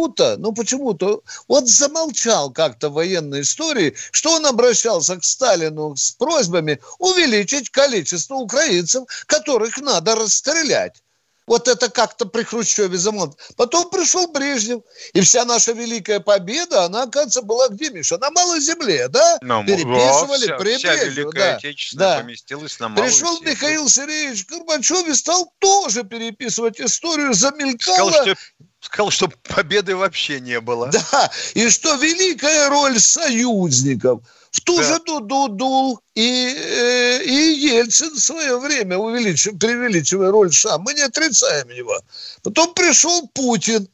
почему-то, 0.00 0.36
ну 0.38 0.52
почему-то, 0.52 1.22
вот 1.48 1.68
замолчал 1.68 2.50
как-то 2.50 2.88
в 2.88 2.94
военной 2.94 3.42
истории, 3.42 3.94
что 4.12 4.32
он 4.32 4.46
обращался 4.46 5.16
к 5.16 5.24
Сталину 5.24 5.96
с 5.96 6.12
просьбами 6.12 6.80
увеличить 6.98 7.70
количество 7.70 8.36
украинцев, 8.36 9.04
которых 9.26 9.78
надо 9.78 10.14
расстрелять. 10.14 11.02
Вот 11.46 11.66
это 11.66 11.90
как-то 11.90 12.26
при 12.26 12.44
Хрущеве 12.44 12.96
замолчал. 12.96 13.36
Потом 13.56 13.90
пришел 13.90 14.28
Брежнев, 14.28 14.82
и 15.14 15.20
вся 15.20 15.44
наша 15.44 15.72
великая 15.72 16.20
победа, 16.20 16.84
она, 16.84 17.02
оказывается, 17.02 17.42
была 17.42 17.68
где, 17.68 17.90
Миша? 17.90 18.18
На 18.18 18.30
Малой 18.30 18.60
Земле, 18.60 19.08
да? 19.08 19.38
На, 19.42 19.64
Переписывали 19.64 20.44
вся, 20.44 20.56
при 20.56 20.76
вся 20.76 20.88
Брежневе, 20.92 21.10
Великая 21.10 21.50
да. 21.50 21.56
Отечественная 21.56 22.06
да. 22.06 22.20
поместилась 22.20 22.78
на 22.78 22.88
Малой 22.88 23.08
Пришел 23.08 23.36
Земле. 23.38 23.50
Михаил 23.50 23.88
Сергеевич 23.88 24.46
Горбачев 24.46 25.08
и 25.08 25.14
стал 25.14 25.52
тоже 25.58 26.04
переписывать 26.04 26.80
историю, 26.80 27.34
замелькала. 27.34 28.12
Сказал, 28.12 28.26
что, 28.26 28.36
сказал, 28.80 29.10
что 29.10 29.28
победы 29.54 29.94
вообще 29.94 30.40
не 30.40 30.60
было. 30.60 30.88
Да, 30.88 31.30
и 31.54 31.68
что 31.68 31.94
великая 31.96 32.68
роль 32.68 32.98
союзников. 32.98 34.20
В 34.50 34.60
ту 34.62 34.78
Да. 34.78 34.82
же 34.82 34.98
Дуду 35.06 35.48
дул 35.48 36.00
и, 36.16 36.54
э, 36.56 37.22
и 37.22 37.68
Ельцин 37.68 38.10
в 38.14 38.18
свое 38.20 38.58
время, 38.58 38.98
увеличив, 38.98 39.56
преувеличивая 39.58 40.30
роль 40.32 40.52
США. 40.52 40.78
Мы 40.78 40.94
не 40.94 41.02
отрицаем 41.02 41.68
его. 41.68 41.96
Потом 42.42 42.74
пришел 42.74 43.28
Путин 43.28 43.88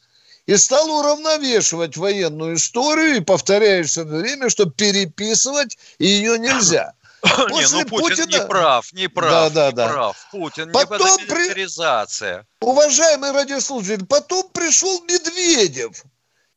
и 0.46 0.57
стал 0.57 0.90
уравновешивать 0.90 1.96
военную 1.99 2.57
историю 2.57 3.16
и 3.16 3.20
повторяешь 3.20 3.90
все 3.90 4.05
время, 4.05 4.49
что 4.49 4.64
переписывать 4.64 5.77
ее 5.99 6.38
нельзя. 6.38 6.94
Не, 7.38 7.48
После 7.48 7.78
ну 7.78 7.84
Путин 7.86 8.08
Путина- 8.16 8.40
не 8.40 8.46
прав, 8.46 8.92
не 8.92 9.08
прав, 9.08 9.30
Да, 9.30 9.50
да, 9.50 9.66
не 9.70 9.72
да. 9.76 9.88
прав. 9.88 10.26
Путин 10.30 10.72
Потом 10.72 11.16
не 11.18 11.26
при-. 11.26 12.44
Уважаемый 12.60 13.32
радиослушатель, 13.32 14.06
потом 14.06 14.48
пришел 14.50 15.02
Медведев. 15.04 16.04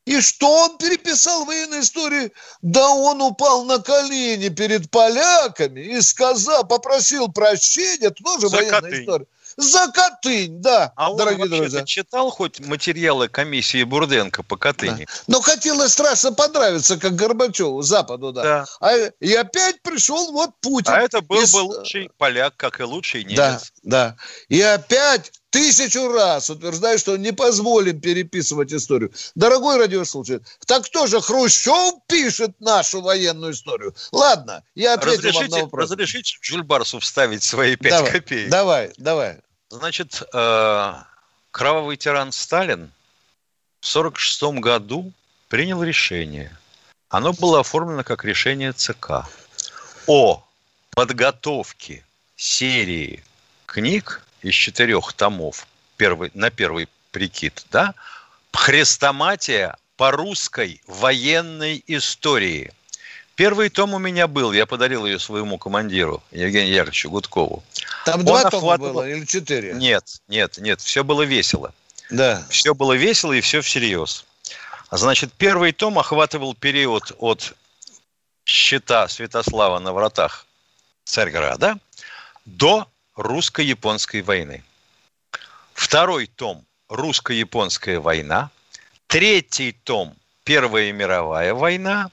И 0.05 0.21
что 0.21 0.49
он 0.49 0.77
переписал 0.77 1.45
военную 1.45 1.82
историю? 1.82 2.32
Да 2.63 2.89
он 2.89 3.21
упал 3.21 3.63
на 3.65 3.77
колени 3.79 4.49
перед 4.49 4.89
поляками 4.89 5.82
и 5.82 6.01
сказал, 6.01 6.65
попросил 6.65 7.27
прощения, 7.32 8.08
это 8.08 8.23
тоже 8.23 8.49
За 8.49 8.55
военная 8.58 8.82
Катынь. 8.82 9.01
история. 9.01 9.25
За 9.60 9.91
Катынь, 9.91 10.62
да, 10.62 10.93
А 10.95 11.12
он 11.12 11.17
дорогие 11.17 11.48
друзья. 11.48 11.84
читал 11.84 12.30
хоть 12.30 12.62
материалы 12.62 13.28
комиссии 13.28 13.84
Бурденко 13.84 14.41
по 14.41 14.56
Катыни? 14.56 15.06
Но 15.28 15.41
хотелось 15.41 15.91
страшно 15.91 16.32
понравиться, 16.32 16.98
как 16.98 17.15
Горбачеву, 17.15 17.82
Западу, 17.82 18.32
да. 18.32 18.43
Да. 18.43 18.65
А, 18.80 18.95
и 19.19 19.34
опять 19.34 19.82
пришел 19.82 20.32
вот 20.32 20.52
Путин. 20.62 20.93
А 20.93 21.02
это 21.02 21.22
был 21.22 21.41
И 21.41 21.52
бы 21.52 21.58
лучший 21.58 22.10
поляк, 22.17 22.54
как 22.56 22.80
и 22.80 22.84
лучший 22.84 23.26
немец. 23.26 23.38
Да, 23.38 23.60
да. 23.84 24.15
И 24.48 24.62
опять 24.62 25.34
тысячу 25.50 26.08
раз 26.10 26.50
утверждаю, 26.50 26.98
что 26.98 27.17
не 27.17 27.34
позволим 27.34 28.00
переписывать 28.00 28.72
историю. 28.72 29.12
Дорогой 29.36 29.78
радиослушатель, 29.78 30.45
так 30.67 30.86
кто 30.86 31.06
же 31.08 31.19
Хрущев 31.19 31.95
пишет 32.08 32.60
нашу 32.62 33.02
военную 33.02 33.52
историю? 33.52 33.93
Ладно, 34.13 34.63
я 34.76 34.93
ответил 34.93 35.34
вам 35.34 35.48
на 35.48 35.58
вопрос. 35.63 35.91
разрешите 35.91 36.38
Джульбарсу 36.41 37.00
вставить 37.00 37.43
свои 37.43 37.76
пять 37.76 37.91
Давай, 37.91 38.12
копеек? 38.12 38.50
Давай, 38.50 38.93
давай. 38.98 39.39
Значит, 39.69 40.23
э, 40.34 40.93
кровавый 41.51 41.97
тиран 41.97 42.32
Сталин 42.32 42.91
в 43.82 43.88
1946 43.88 44.60
году 44.60 45.12
принял 45.47 45.84
решение. 45.84 46.55
Оно 47.10 47.34
было 47.34 47.60
оформлено 47.60 48.03
как 48.03 48.25
решение 48.25 48.71
ЦК 48.71 49.25
о 50.08 50.43
подготовке 50.91 52.03
серии 52.36 53.23
книг 53.65 54.25
из 54.41 54.53
четырех 54.55 55.13
томов 55.13 55.67
первый, 55.97 56.32
на 56.34 56.49
первый 56.49 56.88
прикид, 57.12 57.65
да, 57.71 57.93
хрестоматия 58.53 59.77
по 59.97 60.12
русской 60.12 60.82
военной 60.88 61.84
истории. 61.88 62.71
Первый 63.39 63.69
том 63.69 63.93
у 63.93 63.99
меня 63.99 64.28
был, 64.28 64.52
я 64.52 64.65
подарил 64.65 65.06
ее 65.06 65.17
своему 65.17 65.58
командиру 65.58 66.21
Евгению 66.30 66.73
Яковлевичу 66.73 67.10
Гудкову. 67.10 67.63
Там 68.04 68.19
Он 68.19 68.25
два 68.25 68.43
тома 68.49 68.73
охватывал- 68.73 68.93
было 68.95 69.08
или 69.08 69.23
четыре? 69.23 69.71
Нет, 69.75 70.21
нет, 70.28 70.58
нет, 70.58 70.82
все 70.82 71.06
было 71.06 71.21
весело. 71.21 71.73
Да. 72.10 72.45
Все 72.49 72.75
было 72.75 72.91
весело 72.91 73.32
и 73.32 73.39
все 73.39 73.62
всерьез. 73.62 74.25
А 74.89 74.97
Значит, 74.97 75.32
первый 75.32 75.71
том 75.71 75.97
охватывал 75.97 76.54
период 76.54 77.13
от 77.17 77.56
щита 78.43 79.08
Святослава 79.08 79.80
на 79.80 79.93
вратах 79.93 80.45
Царьграда 81.06 81.80
до 82.43 82.89
русско-японской 83.15 84.21
войны. 84.21 84.65
Второй 85.73 86.28
том 86.28 86.65
«Русско-японская 86.89 88.02
война». 88.02 88.49
Третий 89.08 89.71
том 89.71 90.13
«Первая 90.43 90.91
мировая 90.91 91.54
война». 91.54 92.12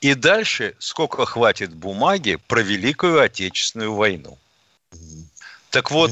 И 0.00 0.14
дальше, 0.14 0.74
сколько 0.78 1.24
хватит 1.24 1.74
бумаги, 1.74 2.36
про 2.48 2.62
Великую 2.62 3.20
Отечественную 3.20 3.94
войну. 3.94 4.38
Так 5.70 5.90
вот, 5.90 6.10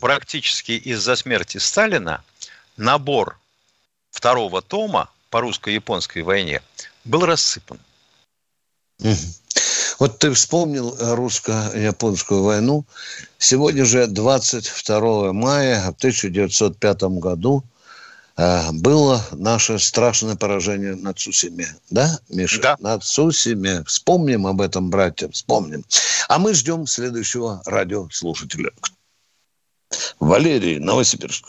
практически 0.00 0.72
из-за 0.72 1.16
смерти 1.16 1.58
Сталина 1.58 2.22
набор 2.76 3.38
второго 4.10 4.60
тома 4.60 5.10
по 5.30 5.40
русско-японской 5.40 6.22
войне 6.22 6.62
был 7.04 7.24
рассыпан. 7.24 7.78
Вот 9.98 10.18
ты 10.18 10.32
вспомнил 10.32 10.96
русско-японскую 10.98 12.42
войну. 12.42 12.84
Сегодня 13.38 13.84
же 13.84 14.06
22 14.06 15.32
мая 15.32 15.80
в 15.92 15.96
1905 15.96 17.02
году 17.20 17.64
было 18.36 19.20
наше 19.32 19.78
страшное 19.78 20.36
поражение 20.36 20.94
на 20.94 21.12
Цусиме. 21.12 21.66
Да, 21.90 22.18
Миша? 22.30 22.60
Да. 22.62 22.76
На 22.80 22.98
Цусиме. 22.98 23.84
Вспомним 23.86 24.46
об 24.46 24.60
этом, 24.60 24.90
братья, 24.90 25.28
вспомним. 25.28 25.84
А 26.28 26.38
мы 26.38 26.54
ждем 26.54 26.86
следующего 26.86 27.62
радиослушателя. 27.66 28.70
Валерий, 30.20 30.78
Новосибирск. 30.78 31.44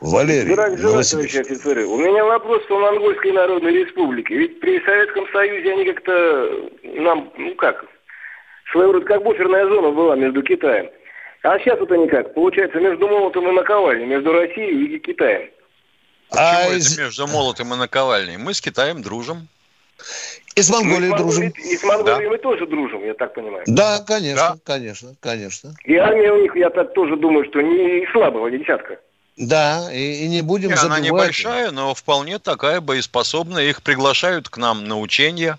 Валерий, 0.00 0.52
Здравия 0.52 0.76
желаю, 0.76 1.00
офицеры. 1.00 1.86
У 1.86 1.96
меня 1.98 2.24
вопрос 2.24 2.62
по 2.68 2.78
Монгольской 2.78 3.32
Народной 3.32 3.72
Республике. 3.72 4.36
Ведь 4.36 4.60
при 4.60 4.84
Советском 4.84 5.24
Союзе 5.32 5.72
они 5.72 5.84
как-то 5.86 6.70
нам, 6.82 7.32
ну 7.38 7.54
как, 7.54 7.84
своего 8.70 8.92
рода 8.92 9.06
как 9.06 9.22
буферная 9.22 9.66
зона 9.66 9.90
была 9.90 10.16
между 10.16 10.42
Китаем. 10.42 10.90
А 11.42 11.58
сейчас 11.58 11.78
вот 11.80 11.90
они 11.92 12.08
как? 12.08 12.34
Получается, 12.34 12.78
между 12.78 13.08
молотом 13.08 13.48
и 13.48 13.52
наковальней, 13.52 14.06
между 14.06 14.32
Россией 14.32 14.96
и 14.96 14.98
Китаем. 14.98 15.50
Почему 16.34 16.46
а 16.46 16.62
это 16.64 16.76
из... 16.76 16.98
между 16.98 17.26
молотом 17.26 17.74
и 17.74 17.76
наковальней? 17.76 18.36
Мы 18.36 18.54
с 18.54 18.60
Китаем 18.60 19.02
дружим. 19.02 19.48
И 20.56 20.62
с 20.62 20.70
Монголией 20.70 21.10
мы 21.10 21.18
дружим. 21.18 21.48
И 21.50 21.76
с 21.76 21.82
Монголией 21.82 22.24
да. 22.24 22.30
мы 22.30 22.38
тоже 22.38 22.66
дружим, 22.66 23.04
я 23.04 23.14
так 23.14 23.34
понимаю. 23.34 23.64
Да, 23.66 24.00
конечно, 24.00 24.54
да. 24.54 24.58
конечно, 24.64 25.14
конечно. 25.20 25.74
И 25.84 25.96
армия 25.96 26.32
у 26.32 26.42
них, 26.42 26.54
я 26.56 26.70
так 26.70 26.92
тоже 26.94 27.16
думаю, 27.16 27.44
что 27.46 27.60
не 27.60 28.06
слабого 28.12 28.50
десятка. 28.50 28.98
Да, 29.36 29.92
и, 29.92 30.24
и 30.24 30.28
не 30.28 30.42
будем 30.42 30.70
и 30.70 30.76
забывать. 30.76 30.98
Она 30.98 31.06
небольшая, 31.06 31.70
но 31.72 31.94
вполне 31.94 32.38
такая 32.38 32.80
боеспособная. 32.80 33.64
Их 33.64 33.82
приглашают 33.82 34.48
к 34.48 34.58
нам 34.58 34.84
на 34.84 34.98
учения 35.00 35.58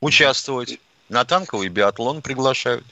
участвовать. 0.00 0.78
На 1.08 1.24
танковый 1.24 1.68
биатлон 1.68 2.22
приглашают. 2.22 2.84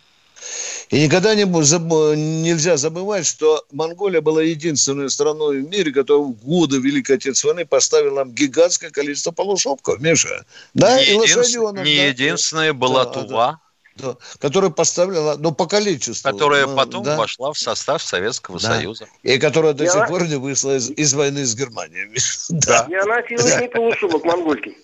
И 0.91 1.05
никогда 1.05 1.35
не, 1.35 1.45
заб... 1.63 1.83
нельзя 1.83 2.77
забывать, 2.77 3.27
что 3.27 3.65
Монголия 3.73 4.21
была 4.23 4.43
единственной 4.43 5.11
страной 5.11 5.61
в 5.61 5.69
мире, 5.69 5.93
которая 5.93 6.25
в 6.25 6.33
годы 6.33 6.79
Великой 6.79 7.17
Отечественной 7.17 7.55
войны 7.55 7.67
поставила 7.67 8.15
нам 8.17 8.33
гигантское 8.33 8.91
количество 8.91 9.31
полушубков, 9.31 10.01
Миша. 10.01 10.47
Да, 10.75 10.99
не 10.99 11.13
и 11.13 11.15
лошаденок. 11.15 11.85
Не 11.85 11.97
да, 11.97 12.05
единственная 12.05 12.73
была 12.73 13.05
да, 13.05 13.11
Тува. 13.11 13.61
Да, 13.97 14.17
которая 14.39 14.71
поставляла, 14.71 15.37
ну, 15.37 15.53
по 15.53 15.67
количеству. 15.67 16.31
Которая 16.31 16.67
ну, 16.67 16.77
потом 16.77 17.03
да. 17.03 17.17
вошла 17.17 17.53
в 17.53 17.59
состав 17.59 18.03
Советского 18.03 18.59
да. 18.61 18.77
Союза. 18.77 19.09
И 19.23 19.39
которая 19.39 19.75
до 19.75 19.87
сих 19.87 20.07
пор 20.07 20.27
не 20.27 20.37
вышла 20.37 20.77
из, 20.77 20.91
из 20.91 21.13
войны 21.15 21.45
с 21.45 21.55
Германией. 21.55 22.09
да. 22.49 22.87
Я 22.89 23.05
носил 23.05 23.61
не 23.61 23.69
полушубок 23.69 24.25
монгольский 24.25 24.77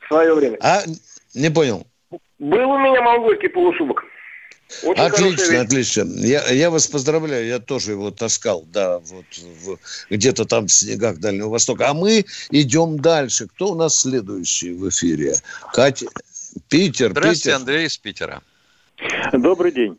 в 0.00 0.08
свое 0.08 0.34
время. 0.34 0.58
А, 0.60 0.82
не 1.34 1.50
понял. 1.50 1.86
Был 2.38 2.70
у 2.70 2.78
меня 2.78 3.00
монгольский 3.02 3.48
полушубок. 3.50 4.04
Очень 4.82 5.02
отлично, 5.02 5.60
отлично. 5.60 6.26
Я, 6.26 6.48
я 6.50 6.70
вас 6.70 6.86
поздравляю, 6.86 7.46
я 7.46 7.58
тоже 7.58 7.92
его 7.92 8.10
таскал, 8.10 8.64
да, 8.72 8.98
вот 8.98 9.24
в, 9.62 9.78
где-то 10.10 10.44
там 10.44 10.66
в 10.66 10.72
снегах 10.72 11.18
Дальнего 11.18 11.48
Востока. 11.48 11.88
А 11.88 11.94
мы 11.94 12.24
идем 12.50 13.00
дальше. 13.00 13.46
Кто 13.48 13.72
у 13.72 13.74
нас 13.74 14.00
следующий 14.00 14.72
в 14.72 14.88
эфире? 14.88 15.36
Катя, 15.72 16.06
Питер. 16.68 17.10
Здравствуйте, 17.10 17.42
Питер. 17.42 17.54
Андрей 17.56 17.86
из 17.86 17.98
Питера. 17.98 18.42
Добрый 19.32 19.72
день. 19.72 19.98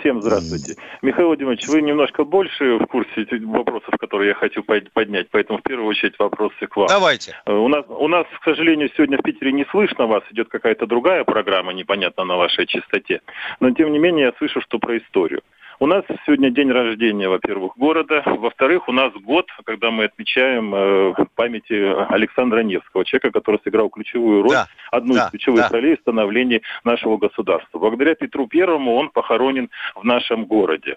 Всем 0.00 0.22
здравствуйте. 0.22 0.80
Михаил 1.02 1.28
Владимирович, 1.28 1.66
вы 1.68 1.82
немножко 1.82 2.24
больше 2.24 2.76
в 2.76 2.86
курсе 2.86 3.26
вопросов, 3.42 3.94
которые 3.98 4.28
я 4.28 4.34
хочу 4.34 4.62
поднять, 4.62 5.28
поэтому 5.30 5.58
в 5.58 5.62
первую 5.62 5.88
очередь 5.88 6.14
вопросы 6.18 6.66
к 6.66 6.76
вам. 6.76 6.88
Давайте. 6.88 7.36
Э, 7.46 7.52
у 7.52 7.68
нас, 7.68 7.84
у 7.88 8.08
нас, 8.08 8.26
к 8.40 8.44
сожалению, 8.44 8.90
сегодня 8.96 9.18
в 9.18 9.22
Питере 9.22 9.52
не 9.52 9.64
слышно 9.66 10.06
вас, 10.06 10.22
идет 10.30 10.48
какая-то 10.48 10.86
другая 10.86 11.24
программа, 11.24 11.72
непонятно 11.72 12.24
на 12.24 12.36
вашей 12.36 12.66
частоте. 12.66 13.20
Но, 13.60 13.70
тем 13.70 13.92
не 13.92 13.98
менее, 13.98 14.26
я 14.26 14.32
слышу, 14.38 14.60
что 14.60 14.78
про 14.78 14.98
историю. 14.98 15.42
У 15.82 15.86
нас 15.86 16.04
сегодня 16.26 16.50
день 16.50 16.70
рождения, 16.70 17.26
во-первых, 17.26 17.72
города. 17.78 18.22
Во-вторых, 18.26 18.86
у 18.86 18.92
нас 18.92 19.14
год, 19.14 19.46
когда 19.64 19.90
мы 19.90 20.04
отмечаем 20.04 20.74
э, 20.74 21.14
памяти 21.34 21.72
Александра 22.12 22.60
Невского, 22.62 23.06
человека, 23.06 23.30
который 23.30 23.60
сыграл 23.64 23.88
ключевую 23.88 24.42
роль, 24.42 24.52
да, 24.52 24.66
одну 24.90 25.14
да, 25.14 25.24
из 25.24 25.30
ключевых 25.30 25.62
да. 25.62 25.68
ролей 25.70 25.96
в 25.96 26.00
становлении 26.00 26.60
нашего 26.84 27.16
государства. 27.16 27.78
Благодаря 27.78 28.14
Петру 28.14 28.46
Первому 28.46 28.94
он 28.94 29.08
похоронен 29.08 29.70
в 29.94 30.04
нашем 30.04 30.44
городе. 30.44 30.96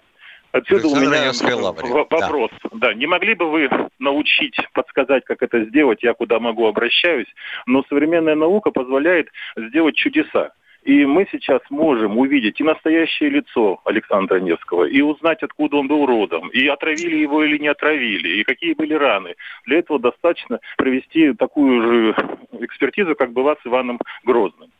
Отсюда 0.52 0.88
у 0.88 0.96
меня 0.96 1.32
вопрос. 1.88 2.50
Да. 2.64 2.88
да, 2.88 2.94
не 2.94 3.06
могли 3.06 3.32
бы 3.34 3.50
вы 3.50 3.70
научить, 3.98 4.54
подсказать, 4.74 5.24
как 5.24 5.42
это 5.42 5.64
сделать, 5.64 6.02
я 6.02 6.12
куда 6.12 6.38
могу 6.38 6.66
обращаюсь, 6.66 7.26
но 7.64 7.84
современная 7.88 8.34
наука 8.34 8.70
позволяет 8.70 9.28
сделать 9.56 9.96
чудеса. 9.96 10.52
И 10.84 11.06
мы 11.06 11.26
сейчас 11.32 11.62
можем 11.70 12.18
увидеть 12.18 12.60
и 12.60 12.64
настоящее 12.64 13.30
лицо 13.30 13.80
Александра 13.86 14.38
Невского, 14.38 14.84
и 14.84 15.00
узнать, 15.00 15.42
откуда 15.42 15.78
он 15.78 15.88
был 15.88 16.04
родом, 16.04 16.48
и 16.48 16.66
отравили 16.66 17.16
его 17.16 17.42
или 17.42 17.56
не 17.56 17.68
отравили, 17.68 18.40
и 18.40 18.44
какие 18.44 18.74
были 18.74 18.92
раны. 18.92 19.34
Для 19.64 19.78
этого 19.78 19.98
достаточно 19.98 20.60
провести 20.76 21.32
такую 21.32 21.82
же 21.82 22.16
экспертизу, 22.60 23.14
как 23.14 23.32
была 23.32 23.54
с 23.54 23.66
Иваном 23.66 23.98
Грозным. 24.24 24.70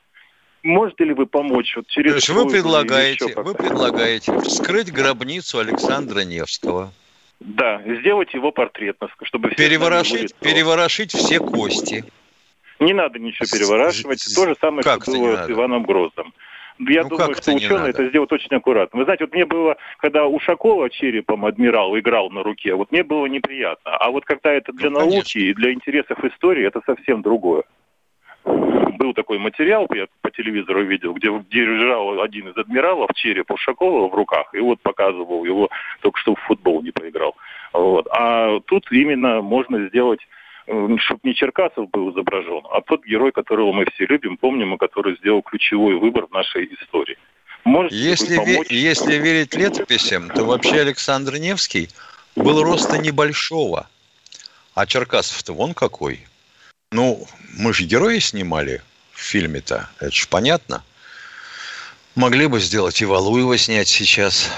Можете 0.62 1.04
ли 1.04 1.14
вы 1.14 1.26
помочь 1.26 1.74
вот 1.74 1.86
через... 1.86 2.10
То 2.10 2.16
есть 2.16 2.28
вы 2.28 2.50
предлагаете, 2.50 3.34
вы 3.36 3.54
предлагаете 3.54 4.38
вскрыть 4.40 4.92
гробницу 4.92 5.58
Александра 5.58 6.20
Невского. 6.20 6.92
Да, 7.40 7.82
сделать 7.82 8.32
его 8.34 8.52
портрет, 8.52 8.98
чтобы... 9.22 9.50
Переворошить, 9.50 10.34
переворошить 10.36 11.12
все 11.12 11.38
кости. 11.38 12.04
Не 12.80 12.92
надо 12.92 13.18
ничего 13.18 13.46
переворачивать. 13.50 14.24
То 14.34 14.46
же 14.46 14.56
самое, 14.60 14.82
как 14.82 15.02
что 15.02 15.12
было 15.12 15.46
с 15.46 15.50
Иваном 15.50 15.84
Грозным. 15.84 16.32
Я 16.78 17.04
ну, 17.04 17.10
думаю, 17.10 17.34
что 17.36 17.54
ученые 17.54 17.90
это 17.90 18.08
сделают 18.08 18.32
очень 18.32 18.56
аккуратно. 18.56 18.98
Вы 18.98 19.04
знаете, 19.04 19.24
вот 19.24 19.32
мне 19.32 19.44
было, 19.44 19.76
когда 19.98 20.26
Ушакова 20.26 20.90
черепом 20.90 21.44
адмирал 21.44 21.96
играл 21.96 22.30
на 22.30 22.42
руке, 22.42 22.74
вот 22.74 22.90
мне 22.90 23.04
было 23.04 23.26
неприятно. 23.26 23.96
А 23.96 24.10
вот 24.10 24.24
когда 24.24 24.52
это 24.52 24.72
для 24.72 24.90
ну, 24.90 24.98
науки 24.98 25.12
конечно. 25.12 25.38
и 25.38 25.54
для 25.54 25.72
интересов 25.72 26.24
истории, 26.24 26.66
это 26.66 26.80
совсем 26.84 27.22
другое. 27.22 27.62
Был 28.44 29.14
такой 29.14 29.38
материал, 29.38 29.88
я 29.94 30.06
по 30.20 30.30
телевизору 30.30 30.82
видел, 30.84 31.14
где 31.14 31.28
держал 31.48 32.20
один 32.20 32.48
из 32.48 32.56
адмиралов 32.56 33.10
череп 33.14 33.50
Ушакова 33.50 34.08
в 34.08 34.14
руках, 34.14 34.52
и 34.52 34.58
вот 34.58 34.80
показывал 34.82 35.44
его, 35.44 35.68
только 36.00 36.18
что 36.18 36.34
в 36.34 36.40
футбол 36.40 36.82
не 36.82 36.90
поиграл. 36.90 37.36
Вот. 37.72 38.06
А 38.10 38.60
тут 38.60 38.90
именно 38.90 39.42
можно 39.42 39.86
сделать 39.88 40.20
чтобы 40.66 41.20
не 41.22 41.34
Черкасов 41.34 41.90
был 41.90 42.10
изображен, 42.12 42.62
а 42.70 42.80
тот 42.80 43.04
герой, 43.04 43.32
которого 43.32 43.72
мы 43.72 43.86
все 43.94 44.06
любим, 44.06 44.36
помним, 44.36 44.74
и 44.74 44.78
который 44.78 45.16
сделал 45.16 45.42
ключевой 45.42 45.96
выбор 45.96 46.26
в 46.26 46.32
нашей 46.32 46.64
истории. 46.80 47.18
Можете 47.64 47.96
если, 47.96 48.38
ве- 48.38 48.66
если 48.68 49.14
верить 49.14 49.54
летописям, 49.54 50.28
то 50.30 50.44
вообще 50.44 50.80
Александр 50.80 51.36
Невский 51.36 51.88
был 52.36 52.62
роста 52.62 52.98
небольшого. 52.98 53.88
А 54.74 54.86
Черкасов-то 54.86 55.52
вон 55.54 55.72
какой. 55.72 56.26
Ну, 56.90 57.26
мы 57.56 57.72
же 57.72 57.84
герои 57.84 58.18
снимали 58.18 58.82
в 59.12 59.20
фильме-то, 59.20 59.88
это 60.00 60.10
же 60.10 60.26
понятно. 60.28 60.84
Могли 62.14 62.46
бы 62.46 62.60
сделать 62.60 63.00
и 63.00 63.04
Валуева 63.04 63.56
снять 63.58 63.88
сейчас. 63.88 64.50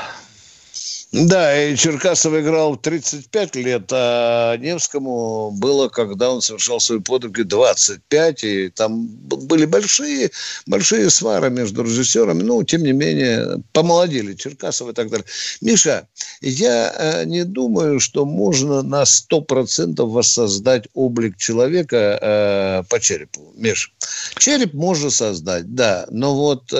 Да, 1.12 1.64
и 1.64 1.76
Черкасов 1.76 2.34
играл 2.34 2.74
в 2.74 2.82
35 2.82 3.56
лет, 3.56 3.90
а 3.92 4.56
Невскому 4.56 5.52
было, 5.52 5.88
когда 5.88 6.32
он 6.32 6.42
совершал 6.42 6.80
свои 6.80 6.98
подвиги, 6.98 7.42
25, 7.42 8.44
и 8.44 8.68
там 8.70 9.06
были 9.06 9.66
большие, 9.66 10.30
большие 10.66 11.08
свары 11.10 11.48
между 11.48 11.84
режиссерами, 11.84 12.42
но, 12.42 12.62
тем 12.64 12.82
не 12.82 12.92
менее, 12.92 13.62
помолодели 13.72 14.34
Черкасов 14.34 14.90
и 14.90 14.92
так 14.92 15.08
далее. 15.08 15.24
Миша, 15.60 16.08
я 16.40 16.92
э, 16.98 17.24
не 17.24 17.44
думаю, 17.44 18.00
что 18.00 18.26
можно 18.26 18.82
на 18.82 19.04
100% 19.04 20.02
воссоздать 20.02 20.88
облик 20.92 21.36
человека 21.36 22.18
э, 22.20 22.82
по 22.90 22.98
черепу, 22.98 23.52
Миш. 23.54 23.94
Череп 24.38 24.74
можно 24.74 25.10
создать, 25.10 25.72
да, 25.72 26.06
но 26.10 26.34
вот 26.34 26.72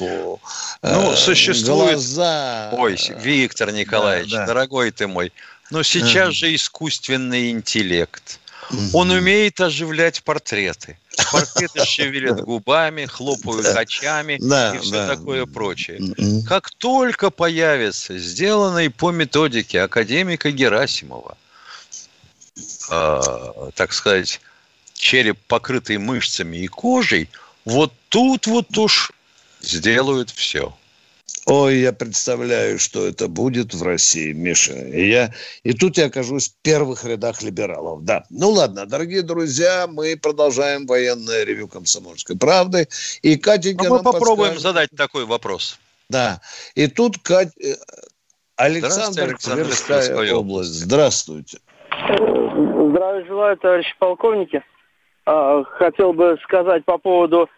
э, 0.00 0.04
мимику, 0.04 0.40
э, 0.82 0.94
ну, 0.94 1.16
существует... 1.16 1.94
глаза... 1.94 2.70
Ой, 2.72 2.98
Виктор 3.18 3.72
Николаевич, 3.72 4.32
да, 4.32 4.40
да. 4.40 4.46
дорогой 4.46 4.90
ты 4.90 5.06
мой, 5.06 5.32
но 5.70 5.82
сейчас 5.82 6.34
же 6.34 6.54
искусственный 6.54 7.50
интеллект. 7.50 8.40
Он 8.92 9.10
умеет 9.10 9.60
оживлять 9.60 10.24
портреты. 10.24 10.98
портрета 11.30 11.84
шевелят 11.84 12.40
губами, 12.42 13.06
хлопают 13.06 13.66
очами 13.66 14.34
и 14.34 14.78
все 14.78 15.06
такое 15.06 15.46
прочее. 15.46 16.00
Как 16.48 16.70
только 16.72 17.30
появится 17.30 18.18
сделанный 18.18 18.90
по 18.90 19.12
методике 19.12 19.82
академика 19.82 20.50
Герасимова, 20.50 21.36
э, 22.90 23.20
так 23.74 23.92
сказать, 23.92 24.40
череп, 24.94 25.38
покрытый 25.46 25.98
мышцами 25.98 26.56
и 26.56 26.66
кожей, 26.66 27.28
вот 27.64 27.92
тут 28.08 28.46
вот 28.46 28.76
уж 28.78 29.12
сделают 29.66 30.30
все. 30.30 30.72
Ой, 31.46 31.76
я 31.78 31.92
представляю, 31.92 32.78
что 32.78 33.06
это 33.06 33.28
будет 33.28 33.72
в 33.72 33.82
России, 33.82 34.32
Миша. 34.32 34.72
И, 34.74 35.08
я, 35.08 35.32
и 35.62 35.72
тут 35.74 35.96
я 35.96 36.06
окажусь 36.06 36.48
в 36.48 36.54
первых 36.62 37.04
рядах 37.04 37.40
либералов. 37.42 38.04
Да. 38.04 38.24
Ну 38.30 38.50
ладно, 38.50 38.84
дорогие 38.86 39.22
друзья, 39.22 39.86
мы 39.86 40.16
продолжаем 40.16 40.86
военное 40.86 41.44
ревю 41.44 41.68
комсомольской 41.68 42.36
правды. 42.36 42.88
И 43.22 43.36
Катенька 43.36 43.84
Ну, 43.84 43.90
мы 43.90 43.96
нам 44.02 44.04
попробуем 44.12 44.54
подскажет- 44.54 44.62
задать 44.62 44.90
такой 44.96 45.24
вопрос. 45.24 45.78
Да. 46.08 46.40
И 46.74 46.88
тут 46.88 47.18
Кать... 47.18 47.50
э, 47.58 47.74
Здравствуйте, 48.58 48.80
Александр, 48.80 49.22
Александр, 49.22 49.64
Тверская 49.64 50.34
область. 50.34 50.70
Здравствуйте. 50.70 51.58
Здравия 51.92 53.24
желаю, 53.26 53.56
товарищи 53.58 53.94
полковники. 53.98 54.62
А, 55.26 55.62
Хотел 55.64 56.12
бы 56.12 56.36
сказать 56.44 56.84
по 56.84 56.98
поводу, 56.98 57.42
а, 57.42 57.48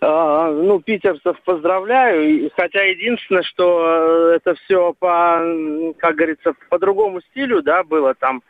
ну, 0.00 0.80
питерцев 0.80 1.36
поздравляю, 1.44 2.50
хотя 2.56 2.82
единственное, 2.82 3.42
что 3.42 4.32
э, 4.32 4.36
это 4.36 4.54
все 4.54 4.94
по, 4.98 5.40
как 5.98 6.16
говорится, 6.16 6.54
по 6.70 6.78
другому 6.78 7.20
стилю, 7.30 7.62
да, 7.62 7.82
было 7.84 8.14
там, 8.14 8.42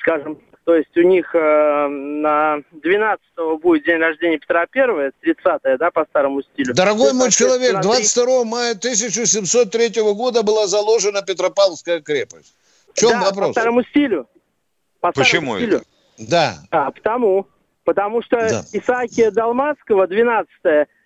скажем, 0.00 0.38
то 0.64 0.74
есть 0.74 0.96
у 0.96 1.02
них 1.02 1.34
э, 1.34 1.88
на 1.88 2.60
12 2.72 3.22
будет 3.60 3.84
день 3.84 3.98
рождения 3.98 4.38
Петра 4.38 4.66
Первого, 4.66 5.10
30 5.20 5.42
да, 5.78 5.90
по 5.90 6.04
старому 6.06 6.42
стилю. 6.42 6.74
Дорогой 6.74 7.12
мой 7.12 7.30
человек, 7.30 7.72
соответственно, 7.72 8.26
22 8.26 8.44
мая 8.44 8.70
1703 8.72 10.02
года 10.14 10.42
была 10.42 10.66
заложена 10.66 11.22
Петропавловская 11.22 12.00
крепость. 12.00 12.54
В 12.94 12.98
чем 12.98 13.10
да, 13.10 13.18
по 13.18 13.24
вопрос? 13.26 13.50
старому 13.52 13.82
стилю. 13.82 14.28
По 15.00 15.12
Почему 15.12 15.56
старому 15.56 15.58
стилю. 15.58 15.82
Да. 16.18 16.54
А, 16.70 16.90
потому. 16.92 17.46
Потому 17.84 18.22
что 18.22 18.36
Да. 18.36 18.62
Исаакия 18.72 19.30
Далмацкого, 19.30 20.06
12 20.06 20.48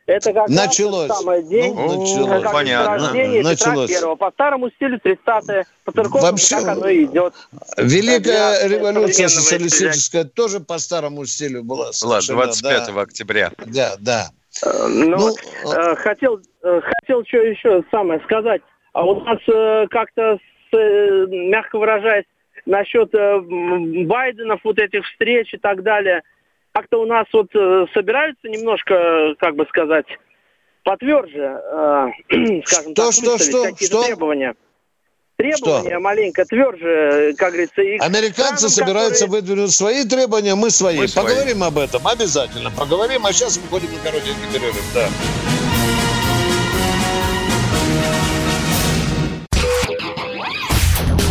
это 0.07 0.33
как 0.33 0.49
Началось. 0.49 1.09
раз 1.11 1.19
тот 1.19 1.27
самый 1.27 1.43
день, 1.43 1.75
Ну, 1.75 2.01
началось. 2.01 2.43
как 2.43 2.53
Понятно. 2.53 2.93
рождения 2.93 3.43
Началось. 3.43 3.89
Петра 3.91 4.01
Первого. 4.01 4.17
По 4.17 4.31
старому 4.31 4.71
стилю 4.71 4.99
30-е, 5.05 5.67
по 5.85 5.93
церковному 5.93 6.31
Вообще, 6.31 6.57
так 6.57 6.69
оно 6.69 6.89
и 6.89 7.05
идет. 7.05 7.35
Великая 7.77 8.67
Для 8.67 8.79
революция 8.79 9.29
социалистическая 9.29 10.25
тоже 10.25 10.61
по 10.61 10.79
старому 10.79 11.27
стилю 11.27 11.63
была. 11.63 11.91
Ладно, 12.03 12.23
совершена, 12.23 12.45
25 12.47 12.89
октября. 12.97 13.53
Да, 13.67 13.97
да. 14.01 14.29
Э, 14.65 14.87
Но 14.89 15.17
Ну, 15.19 15.35
э, 15.75 15.95
хотел, 15.97 16.41
э, 16.63 16.81
хотел 16.81 17.23
что 17.27 17.37
еще 17.39 17.85
самое 17.91 18.21
сказать. 18.21 18.63
А 18.95 19.05
у 19.05 19.21
нас 19.21 19.39
как-то, 19.91 20.39
с, 20.73 20.77
мягко 21.29 21.79
выражаясь, 21.79 22.25
насчет 22.65 23.11
Байденов, 23.13 24.61
вот 24.65 24.79
этих 24.79 25.05
встреч 25.05 25.53
и 25.53 25.59
так 25.59 25.83
далее, 25.83 26.23
как-то 26.79 27.03
у 27.03 27.07
нас 27.07 27.27
вот 27.33 27.49
э, 27.55 27.87
собираются 27.93 28.49
немножко, 28.49 29.35
как 29.41 29.57
бы 29.57 29.67
сказать, 29.69 30.07
потверже, 30.85 31.61
э, 31.73 32.07
скажем 32.67 32.93
Что, 32.93 32.95
так, 32.95 33.13
что, 33.13 33.39
что, 33.39 33.63
какие-то 33.65 33.97
что? 33.97 34.05
требования. 34.05 34.55
Требования 35.37 35.99
маленько 35.99 36.45
тверже, 36.45 37.35
как 37.39 37.51
говорится. 37.53 37.81
и 37.83 37.97
Американцы 37.99 38.69
странам, 38.69 38.89
собираются 38.89 39.25
которые- 39.27 39.43
выдвинуть 39.43 39.73
свои 39.73 40.05
требования, 40.05 40.55
мы 40.55 40.71
свои. 40.71 40.99
Мы 40.99 41.09
свои. 41.09 41.25
Поговорим 41.25 41.63
об 41.65 41.79
этом, 41.79 42.07
обязательно 42.07 42.71
поговорим. 42.71 43.27
А 43.27 43.33
сейчас 43.33 43.57
выходим 43.59 43.93
на 43.93 43.99
коротенький 43.99 44.53
перерыв. 44.53 44.95
Да. 44.95 45.09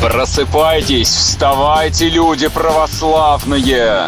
Просыпайтесь, 0.01 1.09
вставайте, 1.09 2.07
люди 2.09 2.47
православные! 2.47 4.07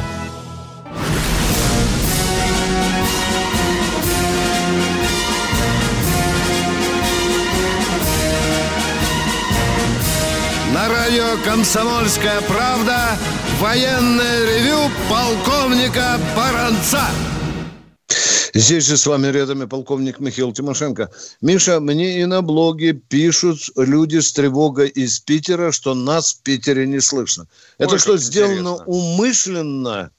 Радио 11.31 11.43
«Комсомольская 11.43 12.41
правда» 12.41 13.17
военное 13.59 14.45
ревю 14.45 14.89
полковника 15.09 16.19
Баранца. 16.35 17.01
Здесь 18.53 18.87
же 18.87 18.97
с 18.97 19.05
вами 19.05 19.27
рядом 19.27 19.63
и 19.63 19.67
полковник 19.67 20.19
Михаил 20.19 20.51
Тимошенко. 20.51 21.09
Миша, 21.41 21.79
мне 21.79 22.21
и 22.21 22.25
на 22.25 22.41
блоге 22.41 22.93
пишут 22.93 23.59
люди 23.77 24.19
с 24.19 24.33
тревогой 24.33 24.89
из 24.89 25.19
Питера, 25.19 25.71
что 25.71 25.93
нас 25.93 26.33
в 26.33 26.43
Питере 26.43 26.85
не 26.85 26.99
слышно. 26.99 27.47
Это 27.77 27.93
Ой, 27.93 27.99
что, 27.99 28.11
как 28.13 28.21
сделано 28.21 28.73
интересно. 28.73 28.83
умышленно? 28.85 30.11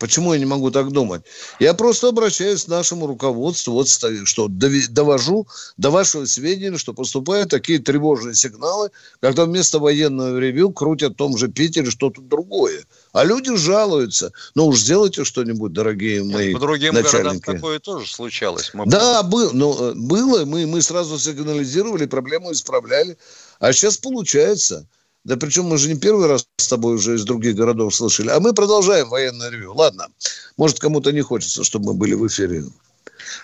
Почему 0.00 0.32
я 0.32 0.38
не 0.38 0.46
могу 0.46 0.70
так 0.70 0.90
думать? 0.92 1.22
Я 1.60 1.74
просто 1.74 2.08
обращаюсь 2.08 2.64
к 2.64 2.68
нашему 2.68 3.06
руководству, 3.06 3.74
вот 3.74 3.86
что 4.24 4.48
довожу 4.48 5.46
до 5.76 5.90
вашего 5.90 6.24
сведения, 6.24 6.78
что 6.78 6.94
поступают 6.94 7.50
такие 7.50 7.78
тревожные 7.78 8.34
сигналы, 8.34 8.90
когда 9.20 9.44
вместо 9.44 9.78
военного 9.78 10.38
ревю 10.38 10.70
крутят 10.70 11.12
в 11.12 11.16
том 11.16 11.36
же 11.36 11.48
Питере 11.48 11.90
что-то 11.90 12.22
другое. 12.22 12.82
А 13.12 13.24
люди 13.24 13.54
жалуются. 13.54 14.32
Ну 14.54 14.68
уж 14.68 14.78
сделайте 14.78 15.24
что-нибудь, 15.24 15.74
дорогие 15.74 16.24
мои 16.24 16.54
По 16.54 16.60
другим 16.60 16.94
городам 16.94 17.12
начальники. 17.12 17.44
такое 17.44 17.78
тоже 17.78 18.10
случалось. 18.10 18.70
Мы 18.72 18.86
Да, 18.86 19.22
был, 19.22 19.50
ну, 19.52 19.90
э, 19.90 19.92
было, 19.94 20.46
мы, 20.46 20.66
мы 20.66 20.80
сразу 20.80 21.18
сигнализировали, 21.18 22.06
проблему 22.06 22.52
исправляли. 22.52 23.18
А 23.58 23.74
сейчас 23.74 23.98
получается. 23.98 24.86
Да 25.24 25.36
причем 25.36 25.64
мы 25.64 25.76
же 25.76 25.92
не 25.92 26.00
первый 26.00 26.26
раз 26.26 26.46
с 26.56 26.68
тобой 26.68 26.94
уже 26.94 27.14
из 27.14 27.24
других 27.24 27.54
городов 27.54 27.94
слышали. 27.94 28.30
А 28.30 28.40
мы 28.40 28.54
продолжаем 28.54 29.08
военное 29.08 29.50
ревю. 29.50 29.74
Ладно, 29.74 30.08
может 30.56 30.78
кому-то 30.78 31.12
не 31.12 31.20
хочется, 31.20 31.62
чтобы 31.62 31.86
мы 31.86 31.94
были 31.94 32.14
в 32.14 32.26
эфире. 32.26 32.64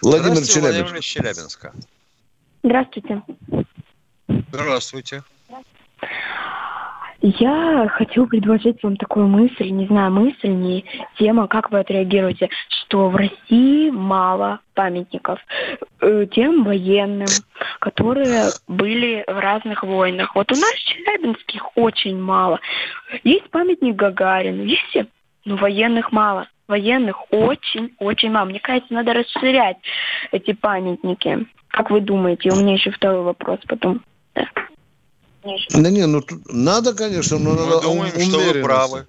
Владимир 0.01 0.37
Здравствуйте, 0.37 0.53
Челябинск. 0.53 0.83
Владимир 0.83 1.03
Челябинска. 1.03 1.75
Здравствуйте. 2.63 3.23
Здравствуйте. 4.51 5.23
Я 7.29 7.89
хочу 7.89 8.29
предложить 8.29 8.81
вам 8.85 8.97
такую 8.97 9.27
мысль, 9.27 9.71
не 9.71 9.87
знаю, 9.87 10.13
мысль, 10.13 10.49
не 10.49 10.85
тема, 11.19 11.49
как 11.49 11.73
вы 11.73 11.81
отреагируете, 11.81 12.51
что 12.69 13.09
в 13.09 13.17
России 13.17 13.91
мало 13.91 14.61
памятников 14.75 15.41
э, 16.03 16.27
тем 16.31 16.63
военным, 16.63 17.27
которые 17.81 18.51
были 18.69 19.25
в 19.27 19.41
разных 19.41 19.83
войнах. 19.83 20.37
Вот 20.37 20.53
у 20.53 20.55
нас 20.55 20.71
в 20.71 20.85
Челябинске 20.85 21.57
их 21.57 21.77
очень 21.77 22.17
мало. 22.17 22.61
Есть 23.25 23.51
памятник 23.51 23.97
Гагарину, 23.97 24.63
есть 24.63 24.97
но 25.45 25.57
военных 25.57 26.13
мало. 26.13 26.47
Военных 26.69 27.33
очень-очень 27.33 28.31
мало. 28.31 28.45
Мне 28.45 28.61
кажется, 28.61 28.95
надо 28.95 29.15
расширять 29.15 29.79
эти 30.31 30.53
памятники. 30.53 31.45
Как 31.69 31.91
вы 31.91 32.01
думаете? 32.01 32.53
У 32.53 32.57
меня 32.57 32.75
еще 32.75 32.93
второй 32.93 33.23
вопрос 33.23 33.59
потом. 33.67 34.03
Еще 35.55 35.69
Да 35.71 35.91
не, 35.91 36.07
ну 36.07 36.21
тут 36.23 36.53
надо, 36.53 36.95
конечно, 36.95 37.39
но 37.39 37.55
надо 37.55 37.77
Мы 37.77 37.83
думаем, 37.83 38.15
ум- 38.17 38.23
что 38.23 38.39
вы 38.39 38.45
умеренность. 38.45 38.65
правы. 38.65 39.07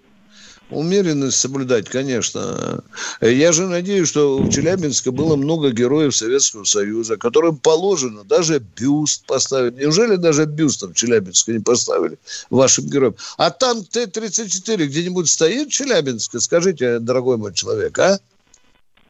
Умеренность 0.69 1.37
соблюдать, 1.37 1.87
конечно. 1.87 2.83
Я 3.21 3.53
же 3.53 3.67
надеюсь, 3.67 4.09
что 4.09 4.37
в 4.39 4.49
Челябинске 4.49 5.11
было 5.11 5.37
много 5.37 5.71
героев 5.71 6.13
Советского 6.13 6.65
Союза, 6.65 7.15
которым 7.15 7.55
положено 7.57 8.25
даже 8.25 8.59
бюст 8.59 9.25
поставить. 9.25 9.77
Неужели 9.77 10.17
даже 10.17 10.43
бюста 10.45 10.87
в 10.89 10.93
Челябинске 10.93 11.53
не 11.53 11.59
поставили 11.59 12.17
вашим 12.49 12.85
героям? 12.85 13.15
А 13.37 13.49
танк 13.49 13.87
Т-34 13.87 14.75
где-нибудь 14.87 15.29
стоит 15.29 15.69
в 15.69 15.71
Челябинске? 15.71 16.41
Скажите, 16.41 16.99
дорогой 16.99 17.37
мой 17.37 17.53
человек, 17.53 17.97
а? 17.99 18.19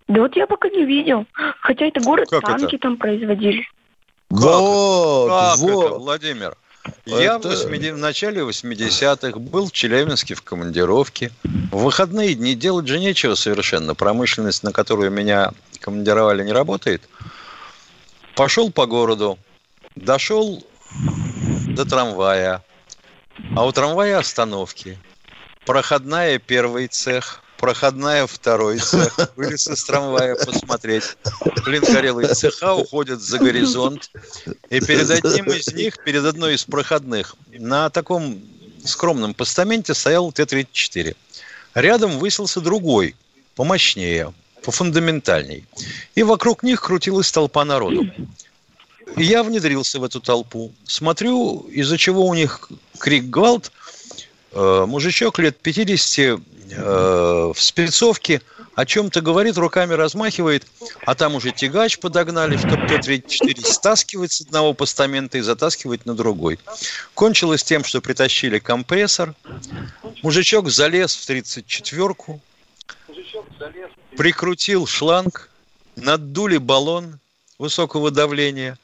Да 0.07 0.21
вот 0.21 0.36
я 0.36 0.45
пока 0.45 0.69
не 0.69 0.86
видел. 0.86 1.25
Хотя 1.61 1.88
это 1.88 1.99
город, 2.01 2.30
Как 2.30 2.45
танки 2.45 2.75
это? 2.75 2.84
там 2.84 2.97
производили. 2.97 3.63
Вот, 4.30 5.30
как 5.30 5.57
вот. 5.57 5.86
это, 5.86 5.95
Владимир? 5.95 6.55
Я 7.05 7.38
в, 7.38 7.45
Это- 7.45 7.49
80 7.49 7.93
в 7.93 7.97
начале 7.97 8.41
80-х 8.41 9.39
был 9.39 9.67
в 9.67 9.71
Челябинске 9.71 10.35
в 10.35 10.41
командировке. 10.41 11.31
В 11.71 11.83
выходные 11.83 12.33
дни 12.33 12.55
делать 12.55 12.88
же 12.88 12.99
нечего 12.99 13.35
совершенно. 13.35 13.95
Промышленность, 13.95 14.63
на 14.63 14.71
которую 14.71 15.11
меня 15.11 15.51
командировали, 15.79 16.43
не 16.43 16.51
работает. 16.51 17.01
Пошел 18.35 18.71
по 18.71 18.85
городу, 18.85 19.38
дошел 19.95 20.65
до 21.67 21.85
трамвая. 21.85 22.63
А 23.55 23.65
у 23.65 23.71
трамвая 23.71 24.17
остановки. 24.19 24.97
Проходная 25.65 26.39
первый 26.39 26.88
цех, 26.88 27.41
проходная 27.57 28.27
второй 28.27 28.79
цех. 28.79 29.31
Вылез 29.35 29.67
из 29.67 29.83
трамвая 29.83 30.35
посмотреть. 30.35 31.17
Блин, 31.65 31.83
горелые 31.83 32.33
цеха 32.33 32.73
уходят 32.73 33.21
за 33.21 33.39
горизонт. 33.39 34.11
И 34.69 34.79
перед 34.79 35.09
одним 35.09 35.45
из 35.45 35.73
них, 35.73 36.03
перед 36.03 36.23
одной 36.23 36.55
из 36.55 36.63
проходных, 36.63 37.35
на 37.51 37.89
таком 37.89 38.41
скромном 38.83 39.33
постаменте 39.33 39.93
стоял 39.93 40.31
Т-34. 40.31 41.15
Рядом 41.73 42.19
высился 42.19 42.61
другой, 42.61 43.15
помощнее, 43.55 44.33
пофундаментальней. 44.63 45.65
И 46.15 46.23
вокруг 46.23 46.63
них 46.63 46.81
крутилась 46.81 47.31
толпа 47.31 47.65
народу. 47.65 48.09
И 49.15 49.23
я 49.23 49.43
внедрился 49.43 49.99
в 49.99 50.03
эту 50.03 50.19
толпу. 50.19 50.73
Смотрю, 50.85 51.67
из-за 51.71 51.97
чего 51.97 52.25
у 52.25 52.33
них 52.33 52.69
крик 52.99 53.25
гвалт. 53.25 53.71
Э, 54.51 54.85
мужичок 54.87 55.39
лет 55.39 55.57
50 55.59 56.39
э, 56.72 57.51
в 57.53 57.59
спецовке 57.61 58.41
о 58.78 58.86
чем-то 58.86 59.22
говорит, 59.22 59.57
руками 59.57 59.93
размахивает, 59.93 60.68
а 61.03 61.15
там 61.15 61.34
уже 61.34 61.51
тягач 61.51 61.97
подогнали, 61.97 62.57
чтобы 62.57 62.88
Т-34 62.88 63.65
стаскивать 63.65 64.32
с 64.32 64.41
одного 64.41 64.74
постамента 64.74 65.39
и 65.39 65.41
затаскивать 65.41 66.05
на 66.05 66.15
другой. 66.15 66.59
Кончилось 67.15 67.63
тем, 67.63 67.84
что 67.84 68.01
притащили 68.01 68.59
компрессор, 68.59 69.34
мужичок 70.22 70.70
залез 70.70 71.15
в 71.15 71.28
34-ку, 71.28 72.39
прикрутил 74.15 74.86
шланг, 74.86 75.49
надули 75.95 76.57
баллон 76.57 77.20
высокого 77.57 78.11
давления. 78.11 78.78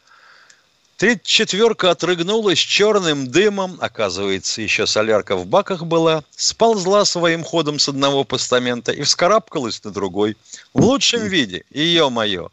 34-ка 1.03 1.91
отрыгнулась 1.91 2.59
черным 2.59 3.29
дымом, 3.29 3.77
оказывается, 3.81 4.61
еще 4.61 4.87
солярка 4.87 5.35
в 5.35 5.45
баках 5.45 5.83
была, 5.83 6.23
сползла 6.31 7.03
своим 7.03 7.43
ходом 7.43 7.77
с 7.77 7.89
одного 7.89 8.23
постамента 8.23 8.93
и 8.93 9.01
вскарабкалась 9.01 9.83
на 9.83 9.91
другой. 9.91 10.37
В 10.73 10.81
лучшем 10.81 11.23
виде, 11.27 11.65
ее 11.71 12.09
мое. 12.09 12.47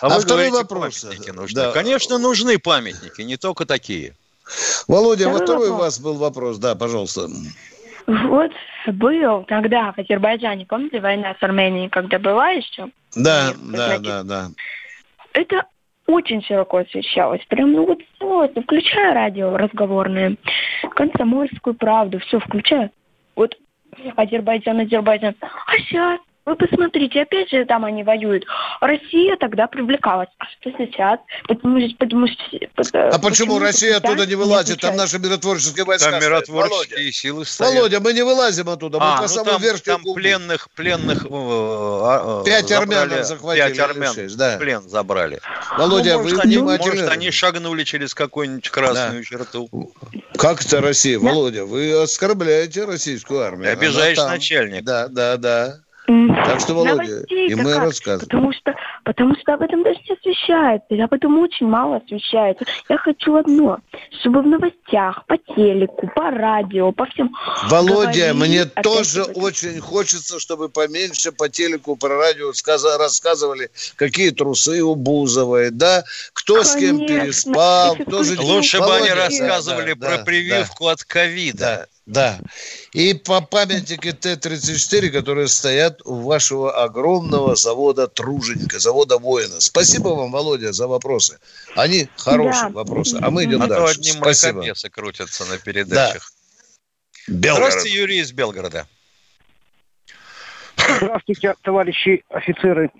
А, 0.00 0.06
А 0.06 0.08
вы 0.08 0.22
второй 0.22 0.48
говорите, 0.48 0.56
вопрос. 0.56 1.00
памятники 1.02 1.30
нужны. 1.32 1.54
Да. 1.54 1.72
Конечно, 1.72 2.16
нужны 2.16 2.58
памятники, 2.58 3.20
не 3.20 3.36
только 3.36 3.66
такие. 3.66 4.14
Володя, 4.88 5.28
вот 5.28 5.42
Второй 5.42 5.66
второй 5.66 5.68
у 5.68 5.72
вопрос. 5.72 5.86
вас 5.86 6.00
был 6.00 6.14
вопрос. 6.14 6.56
Да, 6.56 6.74
пожалуйста. 6.74 7.28
Вот 8.06 8.50
был 8.86 9.44
тогда 9.44 9.92
в 9.92 10.00
Азербайджане, 10.00 10.64
помните, 10.64 10.98
война 11.00 11.36
с 11.38 11.42
Арменией, 11.42 11.90
когда 11.90 12.18
была 12.18 12.48
еще? 12.50 12.88
Да, 13.14 13.52
да, 13.60 13.98
да, 13.98 14.22
да. 14.22 14.50
Это 15.34 15.64
очень 16.12 16.42
широко 16.42 16.78
освещалось. 16.78 17.44
Прям, 17.46 17.72
ну 17.72 17.86
вот 17.86 18.00
просто 18.18 18.62
включаю 18.62 19.14
радио 19.14 19.56
разговорное, 19.56 20.36
комсомольскую 20.94 21.74
правду, 21.74 22.18
все 22.20 22.38
включаю. 22.40 22.90
Вот 23.36 23.56
Азербайджан, 24.16 24.80
Азербайджан. 24.80 25.34
А 25.40 25.76
сейчас, 25.78 26.20
вы 26.46 26.56
посмотрите, 26.56 27.22
опять 27.22 27.50
же 27.50 27.64
там 27.66 27.84
они 27.84 28.02
воюют. 28.02 28.44
Россия 28.80 29.36
тогда 29.36 29.66
привлекалась. 29.66 30.28
А 30.38 30.44
что 30.60 30.70
сейчас? 30.78 31.20
Потому, 31.46 31.80
что- 31.80 31.96
потому 31.98 32.26
что... 32.26 33.08
А 33.08 33.18
почему 33.18 33.58
Россия 33.58 33.96
оттуда 33.98 34.26
не 34.26 34.34
вылазит? 34.34 34.80
Там 34.80 34.96
наши 34.96 35.18
миротворческие 35.18 35.84
войска 35.84 36.10
Там 36.10 36.20
миротворческие 36.20 36.96
Володя. 36.96 37.12
силы 37.12 37.44
стоят. 37.44 37.74
Володя, 37.74 38.00
мы 38.00 38.12
не 38.12 38.22
вылазим 38.22 38.68
оттуда, 38.70 38.98
мы 38.98 39.04
А, 39.06 39.16
по 39.16 39.22
ну 39.22 39.28
самой 39.28 39.52
там, 39.52 39.62
верхней 39.62 39.92
там 39.92 40.02
пленных, 40.14 40.70
пленных, 40.70 41.24
э, 41.24 41.28
а, 41.30 42.40
э, 42.42 42.44
Пять 42.46 42.68
забрали, 42.68 42.94
армян 43.10 43.24
захватили, 43.24 43.66
Пять 43.68 43.78
армян 43.78 44.14
шесть, 44.14 44.36
да. 44.36 44.56
плен 44.58 44.82
забрали. 44.88 45.40
Володя, 45.76 46.14
Ну, 46.14 46.22
может, 46.22 46.36
вы 46.36 46.42
они, 46.42 46.56
внимательно- 46.56 46.86
может, 46.94 47.08
они 47.10 47.30
шагнули 47.30 47.84
через 47.84 48.14
какую-нибудь 48.14 48.68
красную 48.70 49.22
черту. 49.24 49.92
Как 50.36 50.62
это 50.64 50.80
Россия? 50.80 51.18
Володя, 51.18 51.64
вы 51.66 51.92
оскорбляете 52.02 52.84
российскую 52.86 53.40
армию. 53.42 53.72
Обижаешь 53.72 54.16
начальника. 54.18 54.84
Да, 54.84 55.08
да, 55.08 55.36
да. 55.36 55.74
Так 56.44 56.60
что, 56.60 56.74
Володя, 56.74 57.22
и 57.28 57.54
мы 57.54 57.74
рассказываем. 57.76 58.20
Потому 58.20 58.52
что, 58.52 58.74
потому 59.04 59.34
что 59.40 59.54
об 59.54 59.62
этом 59.62 59.82
даже 59.82 59.98
не 60.08 60.14
освещается. 60.14 60.94
И 60.94 61.00
об 61.00 61.12
этом 61.12 61.38
очень 61.38 61.66
мало 61.66 61.96
освещается. 61.96 62.64
Я 62.88 62.98
хочу 62.98 63.36
одно, 63.36 63.78
чтобы 64.20 64.42
в 64.42 64.46
новостях, 64.46 65.24
по 65.26 65.36
телеку, 65.38 66.10
по 66.14 66.30
радио, 66.30 66.92
по 66.92 67.06
всем... 67.06 67.30
Володя, 67.68 68.32
говорили 68.32 68.32
мне 68.32 68.64
тоже 68.64 69.22
об 69.22 69.30
этом. 69.30 69.42
очень 69.44 69.80
хочется, 69.80 70.40
чтобы 70.40 70.68
поменьше 70.68 71.32
по 71.32 71.48
телеку, 71.48 71.96
по 71.96 72.08
радио 72.08 72.52
сказа- 72.52 72.98
рассказывали, 72.98 73.70
какие 73.96 74.30
трусы 74.30 74.82
у 74.82 74.94
Бузовой, 74.94 75.70
да, 75.70 76.04
кто 76.32 76.64
с 76.64 76.74
кем 76.74 76.98
Конечно. 76.98 77.24
переспал, 77.24 77.92
Если 77.92 78.04
кто 78.04 78.22
же... 78.24 78.40
Лучше 78.40 78.78
бы 78.80 78.96
они 78.96 79.08
да, 79.08 79.14
рассказывали 79.14 79.92
да, 79.92 80.06
про 80.06 80.18
да, 80.18 80.24
прививку 80.24 80.88
от 80.88 81.04
ковида. 81.04 81.58
Да. 81.58 81.86
И 82.92 83.14
по 83.14 83.40
памятнике 83.40 84.12
Т-34, 84.12 85.10
которые 85.10 85.48
стоят 85.48 86.00
у 86.04 86.20
вашего 86.22 86.82
огромного 86.82 87.54
завода 87.56 88.08
Труженика, 88.08 88.78
завода 88.78 89.18
воина. 89.18 89.60
Спасибо 89.60 90.08
вам, 90.08 90.32
Володя, 90.32 90.72
за 90.72 90.86
вопросы. 90.88 91.38
Они 91.76 92.08
хорошие 92.16 92.64
Да. 92.64 92.68
вопросы. 92.70 93.18
А 93.22 93.30
мы 93.30 93.44
идем 93.44 93.62
А 93.62 93.68
то 93.68 93.74
дальше. 93.76 93.92
одни 94.00 94.10
Спасибо. 94.12 94.52
мракобесы 94.54 94.90
крутятся 94.90 95.44
на 95.44 95.58
передачах. 95.58 96.32
Белгород. 97.28 97.70
Здравствуйте, 97.72 97.96
Юрий 97.98 98.18
из 98.18 98.32
Белгорода. 98.32 98.86
Здравствуйте, 100.76 101.54
товарищи 101.62 102.24
офицеры. 102.28 102.90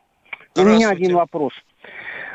У 0.57 0.63
меня 0.63 0.91
один 0.91 1.15
вопрос. 1.15 1.53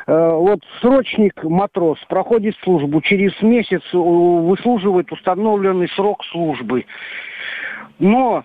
Э, 0.08 0.30
Вот 0.32 0.60
срочник 0.82 1.44
матрос 1.44 1.98
проходит 2.08 2.56
службу, 2.64 3.02
через 3.02 3.40
месяц 3.42 3.82
э, 3.94 3.98
выслуживает 3.98 5.12
установленный 5.12 5.90
срок 5.90 6.24
службы. 6.32 6.86
Но 7.98 8.44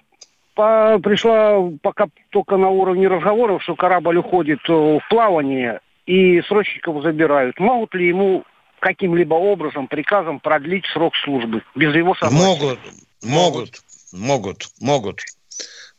по- 0.55 0.99
пришла 1.03 1.71
пока 1.83 2.07
только 2.31 2.57
на 2.57 2.71
уровне 2.71 3.09
разговоров, 3.09 3.63
что 3.63 3.75
корабль 3.75 4.19
уходит 4.19 4.61
э, 4.69 4.73
в 4.73 5.01
плавание 5.11 5.81
и 6.07 6.41
срочников 6.43 7.03
забирают. 7.03 7.59
Могут 7.61 7.95
ли 7.95 8.09
ему 8.09 8.45
каким-либо 8.81 9.35
образом, 9.35 9.87
приказом 9.87 10.41
продлить 10.41 10.87
срок 10.87 11.15
службы 11.25 11.63
без 11.75 11.95
его 11.95 12.15
согласия? 12.15 12.43
Могут, 12.43 12.79
могут, 13.23 13.83
могут, 14.13 14.69
могут, 14.81 15.21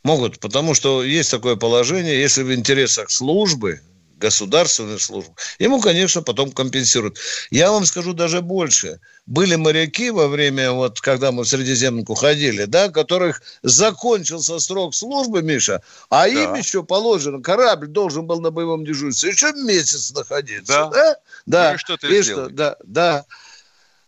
могут, 0.02 0.40
потому 0.40 0.74
что 0.74 1.04
есть 1.04 1.30
такое 1.30 1.54
положение, 1.54 2.20
если 2.20 2.42
в 2.42 2.52
интересах 2.52 3.10
службы, 3.10 3.78
государственной 4.22 5.00
службы, 5.00 5.34
ему, 5.58 5.80
конечно, 5.80 6.22
потом 6.22 6.52
компенсируют. 6.52 7.18
Я 7.50 7.72
вам 7.72 7.84
скажу 7.84 8.12
даже 8.12 8.40
больше. 8.40 9.00
Были 9.26 9.56
моряки 9.56 10.10
во 10.10 10.28
время, 10.28 10.72
вот, 10.72 11.00
когда 11.00 11.32
мы 11.32 11.42
в 11.42 11.48
Средиземку 11.48 12.14
ходили, 12.14 12.64
да, 12.64 12.88
которых 12.88 13.42
закончился 13.62 14.58
срок 14.58 14.94
службы, 14.94 15.42
Миша, 15.42 15.82
а 16.10 16.28
им 16.28 16.54
еще 16.54 16.82
положено, 16.82 17.42
корабль 17.42 17.88
должен 17.88 18.26
был 18.26 18.40
на 18.40 18.50
боевом 18.50 18.84
дежурстве 18.84 19.30
еще 19.30 19.52
месяц 19.52 20.12
находиться. 20.12 20.90
Да. 20.92 21.16
Да. 21.46 21.68
Ну 21.70 21.74
и 21.74 21.78
что 21.78 21.96
ты 21.96 22.06
И 22.06 22.22
сделал? 22.22 22.50
Да, 22.50 22.76
да. 22.84 23.24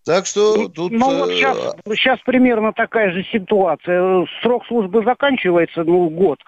Так 0.04 0.26
что 0.26 0.68
тут... 0.68 0.92
Ну 0.92 1.18
вот 1.18 1.30
э, 1.30 1.36
сейчас, 1.36 1.56
сейчас 1.96 2.18
примерно 2.26 2.72
такая 2.72 3.10
же 3.12 3.24
ситуация. 3.32 4.26
Срок 4.42 4.66
службы 4.66 5.02
заканчивается, 5.02 5.82
ну, 5.82 6.10
год, 6.10 6.38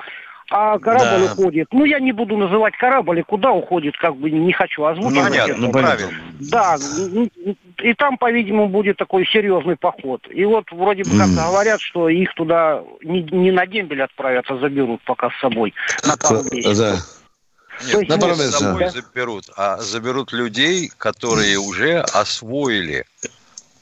а 0.51 0.79
корабль 0.79 1.25
Да. 1.27 1.33
уходит. 1.33 1.69
Ну, 1.73 1.85
я 1.85 1.99
не 1.99 2.13
буду 2.13 2.37
называть 2.37 2.77
корабль, 2.77 3.21
и 3.21 3.23
куда 3.23 3.51
уходит, 3.53 3.97
как 3.97 4.17
бы 4.17 4.31
не 4.31 4.53
хочу 4.53 4.85
озвучивать. 4.85 5.29
Понятно, 5.31 5.53
это. 5.53 5.61
ну, 5.61 5.73
правильно. 5.73 6.13
Да, 6.41 6.77
и 7.79 7.95
там, 7.95 8.17
по-видимому, 8.19 8.69
будет 8.69 8.97
такой 8.97 9.27
серьезный 9.27 9.77
поход. 9.77 10.23
И 10.31 10.45
вот 10.45 10.65
вроде 10.71 11.03
бы 11.05 11.19
как 11.19 11.31
говорят, 11.31 11.81
что 11.81 12.09
их 12.09 12.33
туда 12.35 12.83
не, 13.03 13.23
не 13.23 13.51
на 13.51 13.67
дембель 13.67 14.03
отправят, 14.03 14.45
а 14.51 14.57
заберут 14.59 15.01
пока 15.05 15.31
с 15.31 15.41
собой 15.41 15.75
на 16.07 16.17
пару 16.17 16.43
месяцев. 16.51 16.79
Да. 16.79 16.97
Нет, 17.87 18.09
мы- 18.09 18.29
не 18.29 18.35
с 18.35 18.51
собой 18.59 18.85
Да. 18.85 18.91
заберут, 18.91 19.45
а 19.57 19.77
заберут 19.79 20.33
людей, 20.33 20.91
которые 20.97 21.59
уже 21.59 21.99
освоили 22.01 23.05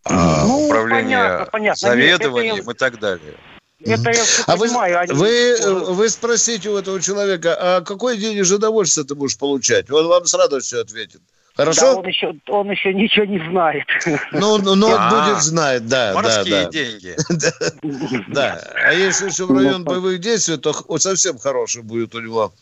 а, 0.07 0.45
Ну, 0.45 0.67
управление 0.67 1.17
понятно, 1.19 1.47
понятно. 1.51 1.89
заведованием 1.89 2.55
Нет, 2.57 2.63
это 2.65 2.73
и 2.73 2.75
так 2.75 2.99
далее. 2.99 3.35
Это 3.81 4.11
я 4.11 4.25
всё 4.25 4.43
А 4.47 4.57
вы, 4.57 4.69
они- 4.69 5.13
вы, 5.13 5.29
э, 5.29 5.71
вы 5.73 6.09
спросите 6.09 6.71
у 6.71 6.77
этого 6.77 7.01
человека, 7.01 7.57
а 7.59 7.81
какой 7.83 8.17
денежное 8.17 8.59
удовольствие 8.59 9.05
ты 9.05 9.15
будешь 9.15 9.37
получать? 9.37 9.91
Он 9.91 10.07
вам 10.07 10.25
с 10.25 10.35
радостью 10.35 10.81
ответит. 10.81 11.21
Да, 11.57 11.65
Хорошо? 11.67 11.99
он 11.99 12.07
еще, 12.09 12.35
он 12.49 12.69
еще 12.71 12.93
ничего 12.93 13.27
не 13.27 13.39
знает. 13.51 13.85
Ну, 14.33 14.59
ну, 14.59 14.75
ну, 14.75 14.89
он 14.89 14.97
А, 14.99 15.11
будет 15.29 15.43
знать, 15.43 15.87
да, 15.87 16.13
да, 16.13 16.21
Морские 16.21 16.65
да. 16.65 16.71
деньги. 16.71 17.17
Да. 18.33 18.61
А 18.87 18.93
если 18.93 19.29
еще 19.29 19.45
в 19.47 19.57
район 19.57 19.85
боевых 19.85 20.19
действий, 20.19 20.57
то 20.57 20.73
совсем 20.99 21.39
хороший 21.39 21.83
будет 21.83 22.15
у 22.17 22.21
него 22.21 22.53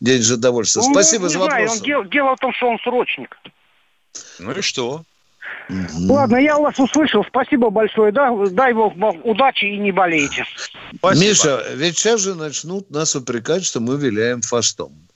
денежное 0.00 0.36
удовольствие. 0.36 0.84
Ну, 0.86 0.92
Спасибо 0.92 1.24
не 1.24 1.28
за 1.30 1.38
знаю, 1.38 1.68
вопрос. 1.68 2.10
дело 2.10 2.36
в 2.36 2.40
том, 2.40 2.52
что 2.52 2.68
он 2.68 2.78
срочник. 2.80 3.36
Ну 4.38 4.52
и 4.52 4.60
что? 4.60 5.02
Ладно, 6.08 6.36
я 6.36 6.58
вас 6.58 6.78
услышал. 6.78 7.24
Спасибо 7.26 7.70
большое. 7.70 8.12
Да, 8.12 8.30
дай 8.50 8.74
бог 8.74 8.94
вам 8.96 9.20
удачи 9.24 9.64
и 9.64 9.78
не 9.78 9.92
болейте. 9.92 10.44
Спасибо. 10.98 11.24
Миша, 11.24 11.66
ведь 11.74 11.98
сейчас 11.98 12.20
же 12.20 12.34
начнут 12.34 12.90
нас 12.90 13.14
упрекать, 13.16 13.64
что 13.64 13.80
мы 13.80 13.96
виляем 13.96 14.42
фастом. 14.42 15.08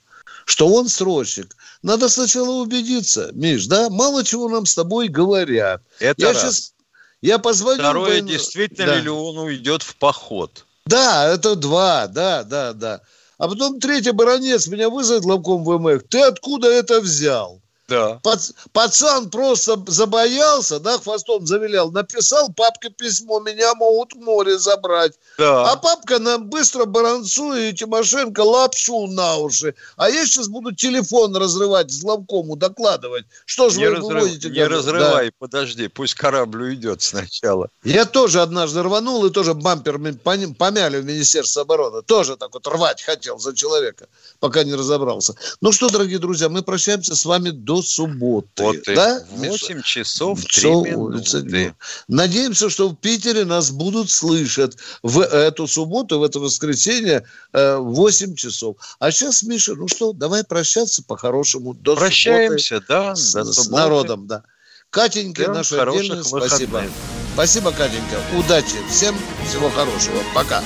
Что 0.45 0.67
он 0.67 0.87
срочник. 0.87 1.55
Надо 1.83 2.07
сначала 2.09 2.61
убедиться, 2.61 3.29
Миш, 3.33 3.65
да? 3.67 3.89
Мало 3.89 4.23
чего 4.23 4.47
нам 4.47 4.65
с 4.65 4.75
тобой 4.75 5.07
говорят. 5.09 5.81
Это 5.99 6.21
я 6.21 6.33
раз. 6.33 6.41
сейчас... 6.41 6.73
Я 7.21 7.37
позвонил... 7.39 7.79
Второе, 7.83 8.21
по- 8.21 8.27
действительно 8.27 8.87
Да. 8.87 8.99
ли 8.99 9.09
он 9.09 9.37
уйдет 9.39 9.81
в 9.83 9.95
поход? 9.97 10.65
Да, 10.85 11.27
это 11.33 11.55
два, 11.55 12.07
да, 12.07 12.43
да, 12.43 12.73
да. 12.73 13.01
А 13.37 13.47
потом 13.47 13.79
третий 13.79 14.11
баронец 14.11 14.67
меня 14.67 14.89
вызовет 14.89 15.23
главком 15.23 15.63
ВМФ. 15.65 16.03
Ты 16.09 16.21
откуда 16.21 16.69
это 16.71 17.01
взял? 17.01 17.61
Да. 17.87 18.19
Пац- 18.23 18.51
пацан 18.73 19.29
просто 19.29 19.81
забоялся, 19.87 20.79
да, 20.79 20.97
хвостом 20.97 21.45
завилял, 21.47 21.89
написал 21.91 22.49
папке 22.53 22.89
письмо, 22.89 23.39
меня 23.39 23.73
могут 23.75 24.13
в 24.13 24.17
море 24.17 24.57
забрать. 24.59 25.13
Да. 25.37 25.71
А 25.71 25.75
папка 25.77 26.19
нам 26.19 26.49
быстро 26.49 26.83
Баранцу 26.85 27.53
и 27.53 27.71
Тимошенко 27.73 28.41
лапшу 28.41 29.07
на 29.07 29.37
уши. 29.37 29.73
А 29.95 30.09
я 30.09 30.25
сейчас 30.25 30.49
буду 30.49 30.75
телефон 30.75 31.35
разрывать 31.37 31.89
с 31.91 32.01
главкому, 32.01 32.57
докладывать. 32.57 33.25
Что 33.45 33.69
же 33.69 33.79
Не, 33.79 33.89
вы 33.89 33.95
разрыв- 33.95 34.13
выводите? 34.23 34.49
не 34.49 34.55
говорю? 34.55 34.75
разрывай, 34.77 35.31
подожди, 35.39 35.87
пусть 35.87 36.15
корабль 36.15 36.63
уйдет 36.63 37.01
сначала. 37.01 37.69
Да. 37.83 37.89
Я 37.89 38.05
тоже 38.05 38.41
однажды 38.41 38.83
рванул 38.83 39.25
и 39.25 39.29
тоже 39.29 39.53
бампер 39.53 39.97
помяли 40.57 40.99
в 40.99 41.05
Министерстве 41.05 41.61
обороны. 41.61 42.01
Тоже 42.01 42.35
так 42.35 42.53
вот 42.53 42.67
рвать 42.67 43.01
хотел 43.01 43.39
за 43.39 43.55
человека, 43.55 44.07
пока 44.41 44.65
не 44.65 44.75
разобрался. 44.75 45.35
Ну 45.61 45.71
что, 45.71 45.89
дорогие 45.89 46.19
друзья, 46.19 46.49
мы 46.49 46.61
прощаемся 46.63 47.15
с 47.15 47.23
вами 47.23 47.51
до 47.51 47.76
субботы. 47.81 48.63
Вот 48.63 48.77
да? 48.85 49.23
8 49.31 49.81
часов 49.81 50.41
3 50.41 50.49
Часов, 50.49 50.87
улица 50.95 51.37
минуты. 51.37 51.75
Надеемся, 52.07 52.69
что 52.69 52.89
в 52.89 52.95
Питере 52.95 53.45
нас 53.45 53.71
будут 53.71 54.09
слышать 54.09 54.77
в 55.03 55.21
эту 55.21 55.67
субботу, 55.67 56.19
в 56.19 56.23
это 56.23 56.39
воскресенье 56.39 57.25
э, 57.53 57.77
в 57.77 57.93
8 57.93 58.35
часов. 58.35 58.77
А 58.99 59.11
сейчас, 59.11 59.43
Миша, 59.43 59.75
ну 59.75 59.87
что, 59.87 60.13
давай 60.13 60.43
прощаться 60.43 61.03
по-хорошему. 61.03 61.73
До 61.73 61.95
Прощаемся, 61.95 62.75
субботы 62.75 62.85
да, 62.87 63.15
с, 63.15 63.33
до 63.33 63.45
с 63.45 63.69
народом, 63.69 64.27
да. 64.27 64.43
Катеньке 64.89 65.43
Всем 65.43 65.53
наше 65.53 65.75
отдельное 65.75 66.23
спасибо. 66.23 66.83
Спасибо, 67.33 67.71
Катенька. 67.71 68.21
Удачи. 68.37 68.77
Всем 68.89 69.15
всего 69.47 69.69
хорошего. 69.69 70.17
Пока. 70.33 70.63